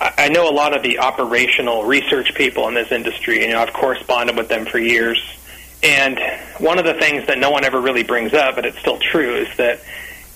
I 0.00 0.28
know 0.28 0.48
a 0.48 0.54
lot 0.54 0.76
of 0.76 0.82
the 0.82 1.00
operational 1.00 1.84
research 1.84 2.34
people 2.34 2.68
in 2.68 2.74
this 2.74 2.92
industry. 2.92 3.42
You 3.42 3.52
know, 3.52 3.60
I've 3.60 3.72
corresponded 3.72 4.36
with 4.36 4.48
them 4.48 4.64
for 4.64 4.78
years. 4.78 5.20
And 5.82 6.18
one 6.58 6.78
of 6.78 6.84
the 6.84 6.94
things 6.94 7.26
that 7.26 7.38
no 7.38 7.50
one 7.50 7.64
ever 7.64 7.80
really 7.80 8.04
brings 8.04 8.32
up, 8.32 8.54
but 8.54 8.64
it's 8.64 8.78
still 8.78 8.98
true, 8.98 9.36
is 9.36 9.56
that 9.56 9.80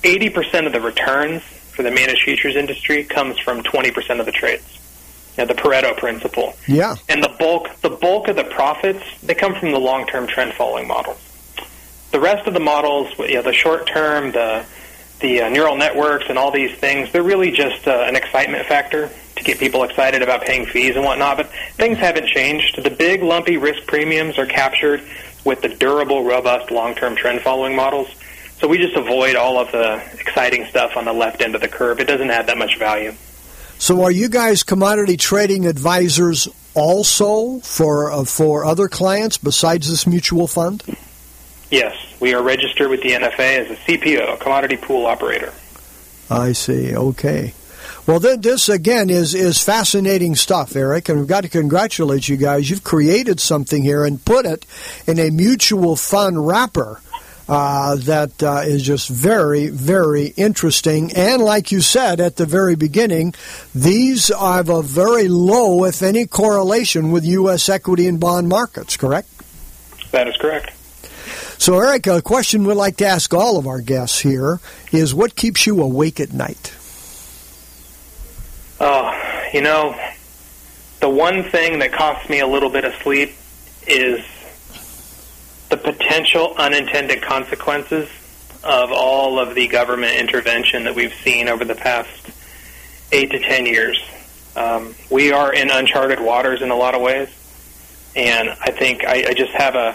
80% 0.02 0.66
of 0.66 0.72
the 0.72 0.80
returns 0.80 1.42
for 1.42 1.82
the 1.82 1.92
managed 1.92 2.22
futures 2.24 2.56
industry 2.56 3.04
comes 3.04 3.38
from 3.38 3.62
20% 3.62 4.18
of 4.18 4.26
the 4.26 4.32
trades. 4.32 4.64
You 5.36 5.44
know, 5.44 5.54
the 5.54 5.60
Pareto 5.60 5.96
principle. 5.96 6.54
Yeah. 6.66 6.96
And 7.08 7.22
the 7.22 7.34
bulk, 7.38 7.68
the 7.80 7.90
bulk 7.90 8.28
of 8.28 8.36
the 8.36 8.44
profits, 8.44 9.04
they 9.22 9.34
come 9.34 9.54
from 9.54 9.70
the 9.70 9.78
long-term 9.78 10.26
trend 10.26 10.54
following 10.54 10.88
models. 10.88 11.18
The 12.10 12.20
rest 12.20 12.46
of 12.46 12.52
the 12.52 12.60
models, 12.60 13.08
you 13.18 13.34
know, 13.34 13.42
the 13.42 13.54
short-term, 13.54 14.32
the 14.32 14.66
the 15.20 15.42
uh, 15.42 15.48
neural 15.50 15.76
networks 15.76 16.24
and 16.28 16.36
all 16.36 16.50
these 16.50 16.76
things, 16.78 17.12
they're 17.12 17.22
really 17.22 17.52
just 17.52 17.86
uh, 17.86 18.04
an 18.08 18.16
excitement 18.16 18.66
factor 18.66 19.08
to 19.36 19.44
get 19.44 19.58
people 19.58 19.84
excited 19.84 20.22
about 20.22 20.42
paying 20.42 20.66
fees 20.66 20.96
and 20.96 21.04
whatnot, 21.04 21.36
but 21.36 21.50
things 21.76 21.98
haven't 21.98 22.28
changed. 22.28 22.82
The 22.82 22.90
big 22.90 23.22
lumpy 23.22 23.56
risk 23.56 23.86
premiums 23.86 24.38
are 24.38 24.46
captured 24.46 25.02
with 25.44 25.62
the 25.62 25.68
durable, 25.68 26.24
robust, 26.24 26.70
long-term 26.70 27.16
trend-following 27.16 27.74
models. 27.74 28.08
So 28.58 28.68
we 28.68 28.78
just 28.78 28.94
avoid 28.94 29.34
all 29.34 29.58
of 29.58 29.72
the 29.72 30.00
exciting 30.20 30.66
stuff 30.66 30.96
on 30.96 31.04
the 31.04 31.12
left 31.12 31.42
end 31.42 31.54
of 31.54 31.60
the 31.60 31.68
curve. 31.68 31.98
It 31.98 32.06
doesn't 32.06 32.30
add 32.30 32.46
that 32.46 32.58
much 32.58 32.78
value. 32.78 33.14
So 33.78 34.02
are 34.02 34.10
you 34.12 34.28
guys 34.28 34.62
commodity 34.62 35.16
trading 35.16 35.66
advisors 35.66 36.46
also 36.74 37.58
for 37.58 38.12
uh, 38.12 38.24
for 38.24 38.64
other 38.64 38.88
clients 38.88 39.38
besides 39.38 39.90
this 39.90 40.06
mutual 40.06 40.46
fund? 40.46 40.84
Yes, 41.72 41.96
we 42.20 42.34
are 42.34 42.42
registered 42.42 42.90
with 42.90 43.02
the 43.02 43.10
NFA 43.10 43.58
as 43.58 43.70
a 43.70 43.74
CPO, 43.74 44.34
a 44.34 44.36
commodity 44.36 44.76
pool 44.76 45.06
operator. 45.06 45.52
I 46.30 46.52
see. 46.52 46.94
Okay. 46.94 47.54
Well, 48.04 48.18
this 48.18 48.68
again 48.68 49.10
is 49.10 49.32
is 49.32 49.62
fascinating 49.62 50.34
stuff, 50.34 50.74
Eric, 50.74 51.08
and 51.08 51.20
we've 51.20 51.28
got 51.28 51.42
to 51.42 51.48
congratulate 51.48 52.28
you 52.28 52.36
guys. 52.36 52.68
You've 52.68 52.82
created 52.82 53.38
something 53.38 53.84
here 53.84 54.04
and 54.04 54.24
put 54.24 54.44
it 54.44 54.66
in 55.06 55.20
a 55.20 55.30
mutual 55.30 55.94
fund 55.94 56.44
wrapper. 56.44 57.00
Uh, 57.48 57.96
that 57.96 58.42
uh, 58.42 58.62
is 58.64 58.82
just 58.82 59.08
very, 59.08 59.68
very 59.68 60.26
interesting. 60.36 61.12
And 61.12 61.42
like 61.42 61.72
you 61.72 61.80
said 61.80 62.20
at 62.20 62.36
the 62.36 62.46
very 62.46 62.76
beginning, 62.76 63.34
these 63.74 64.28
have 64.28 64.68
a 64.68 64.80
very 64.80 65.26
low, 65.28 65.84
if 65.84 66.02
any, 66.02 66.26
correlation 66.26 67.10
with 67.10 67.24
U.S. 67.24 67.68
equity 67.68 68.06
and 68.06 68.20
bond 68.20 68.48
markets, 68.48 68.96
correct? 68.96 69.28
That 70.12 70.28
is 70.28 70.36
correct. 70.36 70.72
So, 71.60 71.78
Eric, 71.78 72.06
a 72.06 72.22
question 72.22 72.64
we'd 72.64 72.74
like 72.74 72.96
to 72.98 73.06
ask 73.06 73.34
all 73.34 73.58
of 73.58 73.66
our 73.66 73.80
guests 73.80 74.20
here 74.20 74.60
is 74.92 75.12
what 75.12 75.34
keeps 75.34 75.66
you 75.66 75.82
awake 75.82 76.20
at 76.20 76.32
night? 76.32 76.72
Oh, 78.84 79.12
you 79.52 79.60
know, 79.60 79.96
the 80.98 81.08
one 81.08 81.44
thing 81.44 81.78
that 81.78 81.92
costs 81.92 82.28
me 82.28 82.40
a 82.40 82.46
little 82.48 82.68
bit 82.68 82.84
of 82.84 82.92
sleep 82.96 83.32
is 83.86 84.24
the 85.70 85.76
potential 85.76 86.54
unintended 86.58 87.22
consequences 87.22 88.10
of 88.64 88.90
all 88.90 89.38
of 89.38 89.54
the 89.54 89.68
government 89.68 90.16
intervention 90.16 90.82
that 90.82 90.96
we've 90.96 91.14
seen 91.22 91.48
over 91.48 91.64
the 91.64 91.76
past 91.76 92.28
eight 93.12 93.30
to 93.30 93.38
ten 93.38 93.66
years. 93.66 94.02
Um, 94.56 94.96
we 95.10 95.30
are 95.30 95.54
in 95.54 95.70
uncharted 95.70 96.18
waters 96.18 96.60
in 96.60 96.72
a 96.72 96.76
lot 96.76 96.96
of 96.96 97.02
ways, 97.02 97.28
and 98.16 98.48
I 98.48 98.72
think 98.72 99.04
I, 99.06 99.26
I 99.28 99.32
just 99.32 99.52
have 99.52 99.76
a, 99.76 99.94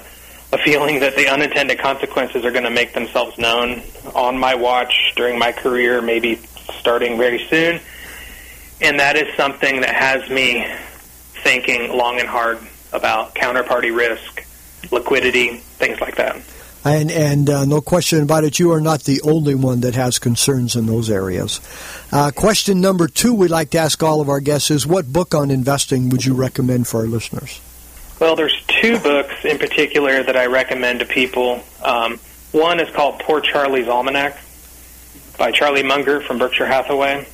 a 0.54 0.58
feeling 0.60 1.02
that 1.02 1.18
the 1.18 1.28
unintended 1.28 1.80
consequences 1.80 2.46
are 2.46 2.52
going 2.52 2.64
to 2.64 2.70
make 2.70 2.94
themselves 2.94 3.38
known 3.38 3.82
on 4.16 4.38
my 4.38 4.56
watch 4.56 5.12
during 5.18 5.38
my 5.38 5.52
career, 5.52 6.02
maybe 6.02 6.38
starting 6.80 7.18
very 7.18 7.46
soon 7.50 7.82
and 8.82 9.00
that 9.00 9.16
is 9.16 9.36
something 9.36 9.82
that 9.82 9.96
has 9.96 10.30
me 10.30 10.66
thinking 11.44 11.96
long 11.96 12.20
and 12.20 12.28
hard 12.28 12.60
about 12.94 13.36
counterparty 13.36 13.96
risk, 13.96 14.46
liquidity, 14.92 15.58
things 15.58 16.00
like 16.00 16.16
that. 16.18 16.42
And, 16.86 17.12
and 17.12 17.50
uh, 17.50 17.66
no 17.66 17.82
question 17.82 18.24
about 18.24 18.44
it, 18.46 18.60
you 18.60 18.72
are 18.72 18.80
not 18.80 19.02
the 19.04 19.22
only 19.22 19.56
one 19.56 19.82
that 19.82 19.96
has 19.96 20.20
concerns 20.20 20.76
in 20.76 20.86
those 20.86 21.10
areas. 21.10 21.60
Uh, 22.14 22.32
question 22.34 22.80
number 22.80 23.08
two 23.08 23.34
we'd 23.34 23.50
like 23.50 23.72
to 23.72 23.80
ask 23.80 24.02
all 24.02 24.22
of 24.22 24.30
our 24.30 24.40
guests 24.40 24.72
is 24.72 24.88
what 24.88 25.12
book 25.12 25.36
on 25.36 25.52
investing 25.52 26.10
would 26.10 26.24
you 26.24 26.34
recommend 26.34 26.88
for 26.88 27.02
our 27.02 27.08
listeners? 27.08 27.60
Well, 28.22 28.36
there's 28.36 28.64
two 28.68 29.00
books 29.00 29.44
in 29.44 29.58
particular 29.60 30.24
that 30.24 30.38
I 30.38 30.46
recommend 30.46 31.00
to 31.00 31.06
people. 31.06 31.62
Um, 31.84 32.20
one 32.52 32.80
is 32.80 32.90
called 32.96 33.20
Poor 33.20 33.42
Charlie's 33.42 33.88
Almanack 33.88 34.38
by 35.38 35.52
Charlie 35.52 35.84
Munger 35.84 36.22
from 36.22 36.40
Berkshire 36.40 36.66
Hathaway. 36.66 37.28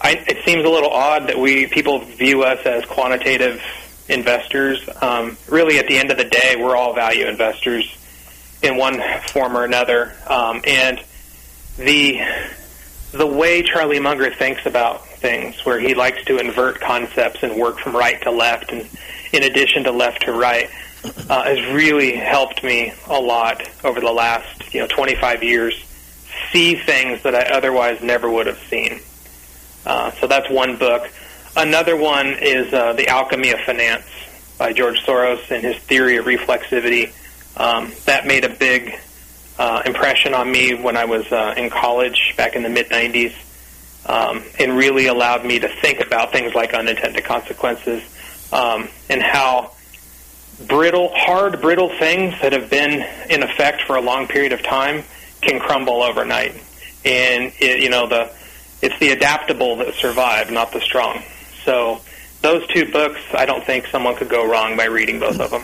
I, 0.00 0.22
it 0.26 0.44
seems 0.44 0.64
a 0.64 0.68
little 0.68 0.90
odd 0.90 1.28
that 1.28 1.38
we 1.38 1.66
people 1.66 2.00
view 2.00 2.42
us 2.42 2.64
as 2.66 2.84
quantitative 2.84 3.62
investors. 4.08 4.86
Um, 5.00 5.36
really, 5.48 5.78
at 5.78 5.86
the 5.86 5.96
end 5.96 6.10
of 6.10 6.18
the 6.18 6.24
day, 6.24 6.56
we're 6.58 6.76
all 6.76 6.94
value 6.94 7.26
investors 7.26 7.96
in 8.62 8.76
one 8.76 9.00
form 9.28 9.56
or 9.56 9.64
another. 9.64 10.12
Um, 10.26 10.62
and 10.66 11.02
the 11.76 12.20
the 13.12 13.26
way 13.26 13.62
Charlie 13.62 14.00
Munger 14.00 14.34
thinks 14.34 14.66
about 14.66 15.06
things, 15.06 15.64
where 15.64 15.78
he 15.78 15.94
likes 15.94 16.24
to 16.24 16.38
invert 16.38 16.80
concepts 16.80 17.42
and 17.42 17.56
work 17.56 17.78
from 17.78 17.94
right 17.94 18.20
to 18.22 18.30
left, 18.30 18.72
and 18.72 18.88
in 19.32 19.44
addition 19.44 19.84
to 19.84 19.92
left 19.92 20.22
to 20.22 20.32
right, 20.32 20.68
uh, 21.30 21.44
has 21.44 21.64
really 21.72 22.16
helped 22.16 22.64
me 22.64 22.92
a 23.08 23.20
lot 23.20 23.62
over 23.84 24.00
the 24.00 24.12
last 24.12 24.74
you 24.74 24.80
know 24.80 24.86
25 24.88 25.42
years. 25.42 25.82
See 26.52 26.74
things 26.74 27.22
that 27.22 27.34
I 27.34 27.42
otherwise 27.56 28.02
never 28.02 28.30
would 28.30 28.46
have 28.46 28.58
seen. 28.68 29.00
Uh, 29.86 30.10
so 30.12 30.26
that's 30.26 30.48
one 30.50 30.76
book. 30.76 31.10
Another 31.56 31.96
one 31.96 32.28
is 32.40 32.72
uh, 32.72 32.94
The 32.94 33.08
Alchemy 33.08 33.50
of 33.50 33.60
Finance 33.60 34.06
by 34.58 34.72
George 34.72 35.00
Soros 35.04 35.50
and 35.50 35.62
his 35.62 35.76
theory 35.76 36.16
of 36.16 36.24
reflexivity. 36.24 37.12
Um, 37.56 37.92
that 38.06 38.26
made 38.26 38.44
a 38.44 38.48
big 38.48 38.98
uh, 39.58 39.82
impression 39.86 40.34
on 40.34 40.50
me 40.50 40.74
when 40.74 40.96
I 40.96 41.04
was 41.04 41.30
uh, 41.30 41.54
in 41.56 41.70
college 41.70 42.34
back 42.36 42.56
in 42.56 42.62
the 42.62 42.68
mid 42.68 42.88
90s 42.88 43.34
um, 44.06 44.42
and 44.58 44.76
really 44.76 45.06
allowed 45.06 45.44
me 45.44 45.58
to 45.60 45.68
think 45.68 46.00
about 46.00 46.32
things 46.32 46.54
like 46.54 46.74
unintended 46.74 47.24
consequences 47.24 48.02
um, 48.52 48.88
and 49.08 49.22
how 49.22 49.72
brittle, 50.66 51.10
hard, 51.14 51.60
brittle 51.60 51.88
things 51.98 52.34
that 52.40 52.52
have 52.52 52.70
been 52.70 53.04
in 53.30 53.42
effect 53.42 53.82
for 53.82 53.96
a 53.96 54.00
long 54.00 54.26
period 54.26 54.52
of 54.52 54.62
time 54.62 55.04
can 55.40 55.60
crumble 55.60 56.02
overnight. 56.02 56.52
And 57.04 57.52
it, 57.60 57.82
you 57.82 57.90
know 57.90 58.06
the 58.06 58.32
it's 58.84 58.98
the 58.98 59.10
adaptable 59.10 59.76
that 59.76 59.94
survive, 59.94 60.50
not 60.50 60.70
the 60.70 60.80
strong. 60.80 61.22
So 61.64 62.02
those 62.42 62.66
two 62.66 62.92
books, 62.92 63.20
I 63.32 63.46
don't 63.46 63.64
think 63.64 63.86
someone 63.86 64.14
could 64.14 64.28
go 64.28 64.46
wrong 64.46 64.76
by 64.76 64.84
reading 64.84 65.18
both 65.18 65.40
of 65.40 65.50
them. 65.50 65.62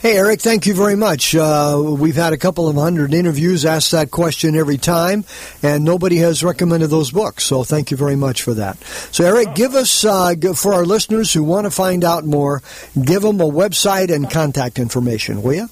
Hey, 0.00 0.16
Eric, 0.16 0.40
thank 0.40 0.66
you 0.66 0.74
very 0.74 0.96
much. 0.96 1.34
Uh, 1.34 1.78
we've 1.98 2.16
had 2.16 2.32
a 2.32 2.38
couple 2.38 2.66
of 2.66 2.76
hundred 2.76 3.12
interviews, 3.12 3.66
asked 3.66 3.92
that 3.92 4.10
question 4.10 4.56
every 4.56 4.78
time, 4.78 5.24
and 5.62 5.84
nobody 5.84 6.16
has 6.16 6.42
recommended 6.42 6.88
those 6.88 7.10
books. 7.10 7.44
So 7.44 7.64
thank 7.64 7.90
you 7.90 7.98
very 7.98 8.16
much 8.16 8.42
for 8.42 8.54
that. 8.54 8.82
So, 9.12 9.24
Eric, 9.24 9.54
give 9.54 9.74
us, 9.74 10.04
uh, 10.04 10.34
for 10.54 10.72
our 10.72 10.86
listeners 10.86 11.32
who 11.32 11.44
want 11.44 11.66
to 11.66 11.70
find 11.70 12.02
out 12.02 12.24
more, 12.24 12.62
give 13.02 13.22
them 13.22 13.40
a 13.40 13.48
website 13.48 14.10
and 14.10 14.30
contact 14.30 14.78
information, 14.78 15.42
will 15.42 15.54
you? 15.54 15.68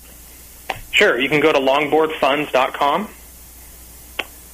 Sure. 0.92 1.18
You 1.18 1.31
can 1.31 1.40
go 1.40 1.52
to 1.52 1.59
longboardfunds.com. 1.59 3.09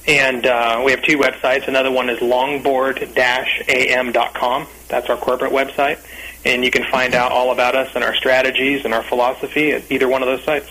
And 0.09 0.45
uh, 0.45 0.81
we 0.83 0.91
have 0.91 1.01
two 1.03 1.17
websites. 1.17 1.67
Another 1.67 1.91
one 1.91 2.09
is 2.09 2.19
longboard-am.com. 2.19 4.67
That's 4.87 5.09
our 5.09 5.17
corporate 5.17 5.51
website 5.51 5.99
and 6.45 6.63
you 6.63 6.71
can 6.71 6.83
find 6.85 7.15
out 7.15 7.31
all 7.31 7.51
about 7.51 7.75
us 7.75 7.93
and 7.95 8.03
our 8.03 8.15
strategies 8.15 8.85
and 8.85 8.93
our 8.93 9.03
philosophy 9.03 9.71
at 9.71 9.91
either 9.91 10.07
one 10.07 10.21
of 10.21 10.27
those 10.27 10.43
sites. 10.43 10.69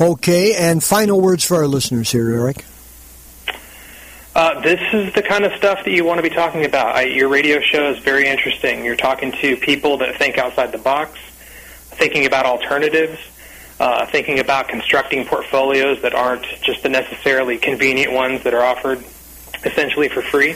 Okay, 0.00 0.54
and 0.56 0.82
final 0.82 1.20
words 1.20 1.44
for 1.44 1.56
our 1.56 1.68
listeners 1.68 2.10
here, 2.10 2.30
Eric. 2.30 2.64
Uh, 4.34 4.60
this 4.60 4.80
is 4.92 5.12
the 5.12 5.22
kind 5.22 5.44
of 5.44 5.52
stuff 5.54 5.84
that 5.84 5.90
you 5.90 6.04
want 6.04 6.18
to 6.18 6.22
be 6.22 6.34
talking 6.34 6.64
about. 6.64 6.96
I, 6.96 7.02
your 7.02 7.28
radio 7.28 7.60
show 7.60 7.90
is 7.90 7.98
very 7.98 8.26
interesting. 8.26 8.84
You're 8.84 8.96
talking 8.96 9.32
to 9.32 9.56
people 9.56 9.98
that 9.98 10.16
think 10.16 10.38
outside 10.38 10.72
the 10.72 10.78
box, 10.78 11.18
thinking 11.90 12.26
about 12.26 12.46
alternatives, 12.46 13.18
uh, 13.80 14.04
thinking 14.06 14.38
about 14.38 14.68
constructing 14.68 15.24
portfolios 15.24 16.02
that 16.02 16.14
aren't 16.14 16.44
just 16.62 16.82
the 16.82 16.88
necessarily 16.90 17.56
convenient 17.56 18.12
ones 18.12 18.44
that 18.44 18.52
are 18.52 18.62
offered 18.62 19.02
essentially 19.64 20.08
for 20.08 20.20
free. 20.20 20.54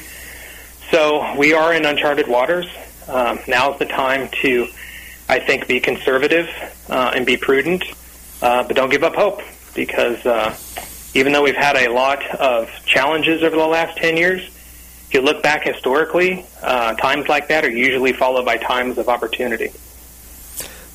So 0.91 1.35
we 1.37 1.55
are 1.55 1.73
in 1.73 1.87
uncharted 1.87 2.29
waters. 2.29 2.67
Um, 3.09 3.41
now's 3.49 3.79
the 3.79 3.87
time 3.87 4.29
to, 4.43 4.69
I 5.27 5.41
think, 5.41 5.67
be 5.67 5.81
conservative 5.81 6.51
uh, 6.91 7.13
and 7.15 7.25
be 7.25 7.39
prudent, 7.39 7.83
uh, 8.43 8.63
but 8.65 8.77
don't 8.77 8.91
give 8.91 9.03
up 9.03 9.15
hope 9.15 9.41
because 9.75 10.25
uh, 10.27 10.55
even 11.15 11.33
though 11.33 11.43
we've 11.43 11.57
had 11.57 11.77
a 11.77 11.91
lot 11.91 12.23
of 12.35 12.69
challenges 12.85 13.43
over 13.43 13.57
the 13.57 13.67
last 13.67 13.97
10 13.97 14.19
years, 14.19 14.43
if 14.43 15.15
you 15.15 15.23
look 15.23 15.43
back 15.43 15.65
historically, 15.65 16.45
uh, 16.63 16.93
times 16.95 17.27
like 17.29 17.49
that 17.49 17.65
are 17.65 17.71
usually 17.71 18.13
followed 18.13 18.45
by 18.45 18.59
times 18.59 18.99
of 18.99 19.09
opportunity. 19.09 19.73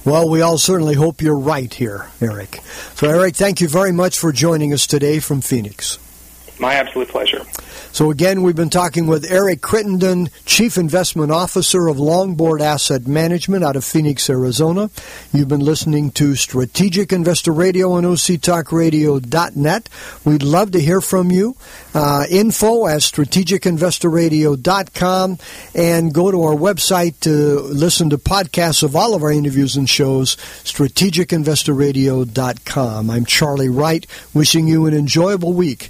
Well, 0.06 0.30
we 0.30 0.42
all 0.42 0.58
certainly 0.58 0.96
hope 0.96 1.22
you're 1.22 1.38
right 1.38 1.74
here, 1.74 2.08
Eric. 2.22 2.62
So, 2.96 3.10
Eric, 3.10 3.36
thank 3.36 3.60
you 3.60 3.68
very 3.68 3.92
much 3.92 4.18
for 4.18 4.32
joining 4.32 4.74
us 4.74 4.88
today 4.88 5.20
from 5.20 5.42
Phoenix. 5.42 6.00
My 6.60 6.76
absolute 6.76 7.10
pleasure. 7.10 7.46
So 7.91 8.12
again, 8.12 8.43
we've 8.43 8.56
been 8.56 8.69
talking 8.69 9.08
with 9.08 9.25
Eric 9.30 9.62
Crittenden, 9.62 10.30
Chief 10.45 10.78
Investment 10.78 11.32
Officer 11.32 11.88
of 11.88 11.97
Longboard 11.97 12.62
Asset 12.62 13.08
Management 13.08 13.63
out 13.63 13.75
of 13.75 13.84
Phoenix, 13.84 14.30
Arizona. 14.30 14.91
You've 15.34 15.47
been 15.47 15.60
listening 15.60 16.12
to 16.12 16.36
Strategic 16.36 17.12
Investor 17.12 17.52
Radio 17.52 17.93
on 17.93 18.04
OCTalkRadio.net. 18.04 19.89
We'd 20.23 20.43
love 20.43 20.69
to 20.71 20.80
hear 20.80 21.02
from 21.02 21.32
you. 21.32 21.56
Uh, 21.93 22.25
info 22.30 22.88
at 22.88 23.02
strategicinvestorradio.com 23.02 25.38
and 25.73 26.13
go 26.13 26.32
to 26.32 26.43
our 26.43 26.56
website 26.56 27.19
to 27.21 27.60
listen 27.60 28.12
to 28.12 28.17
podcasts 28.17 28.84
of 28.84 28.95
all 28.95 29.15
of 29.15 29.23
our 29.23 29.32
interviews 29.32 29.75
and 29.75 29.89
shows, 29.89 30.36
strategicinvestorradio.com. 30.63 33.10
I'm 33.10 33.25
Charlie 33.25 33.69
Wright, 33.69 34.06
wishing 34.34 34.67
you 34.67 34.86
an 34.86 34.93
enjoyable 34.93 35.54
week 35.54 35.89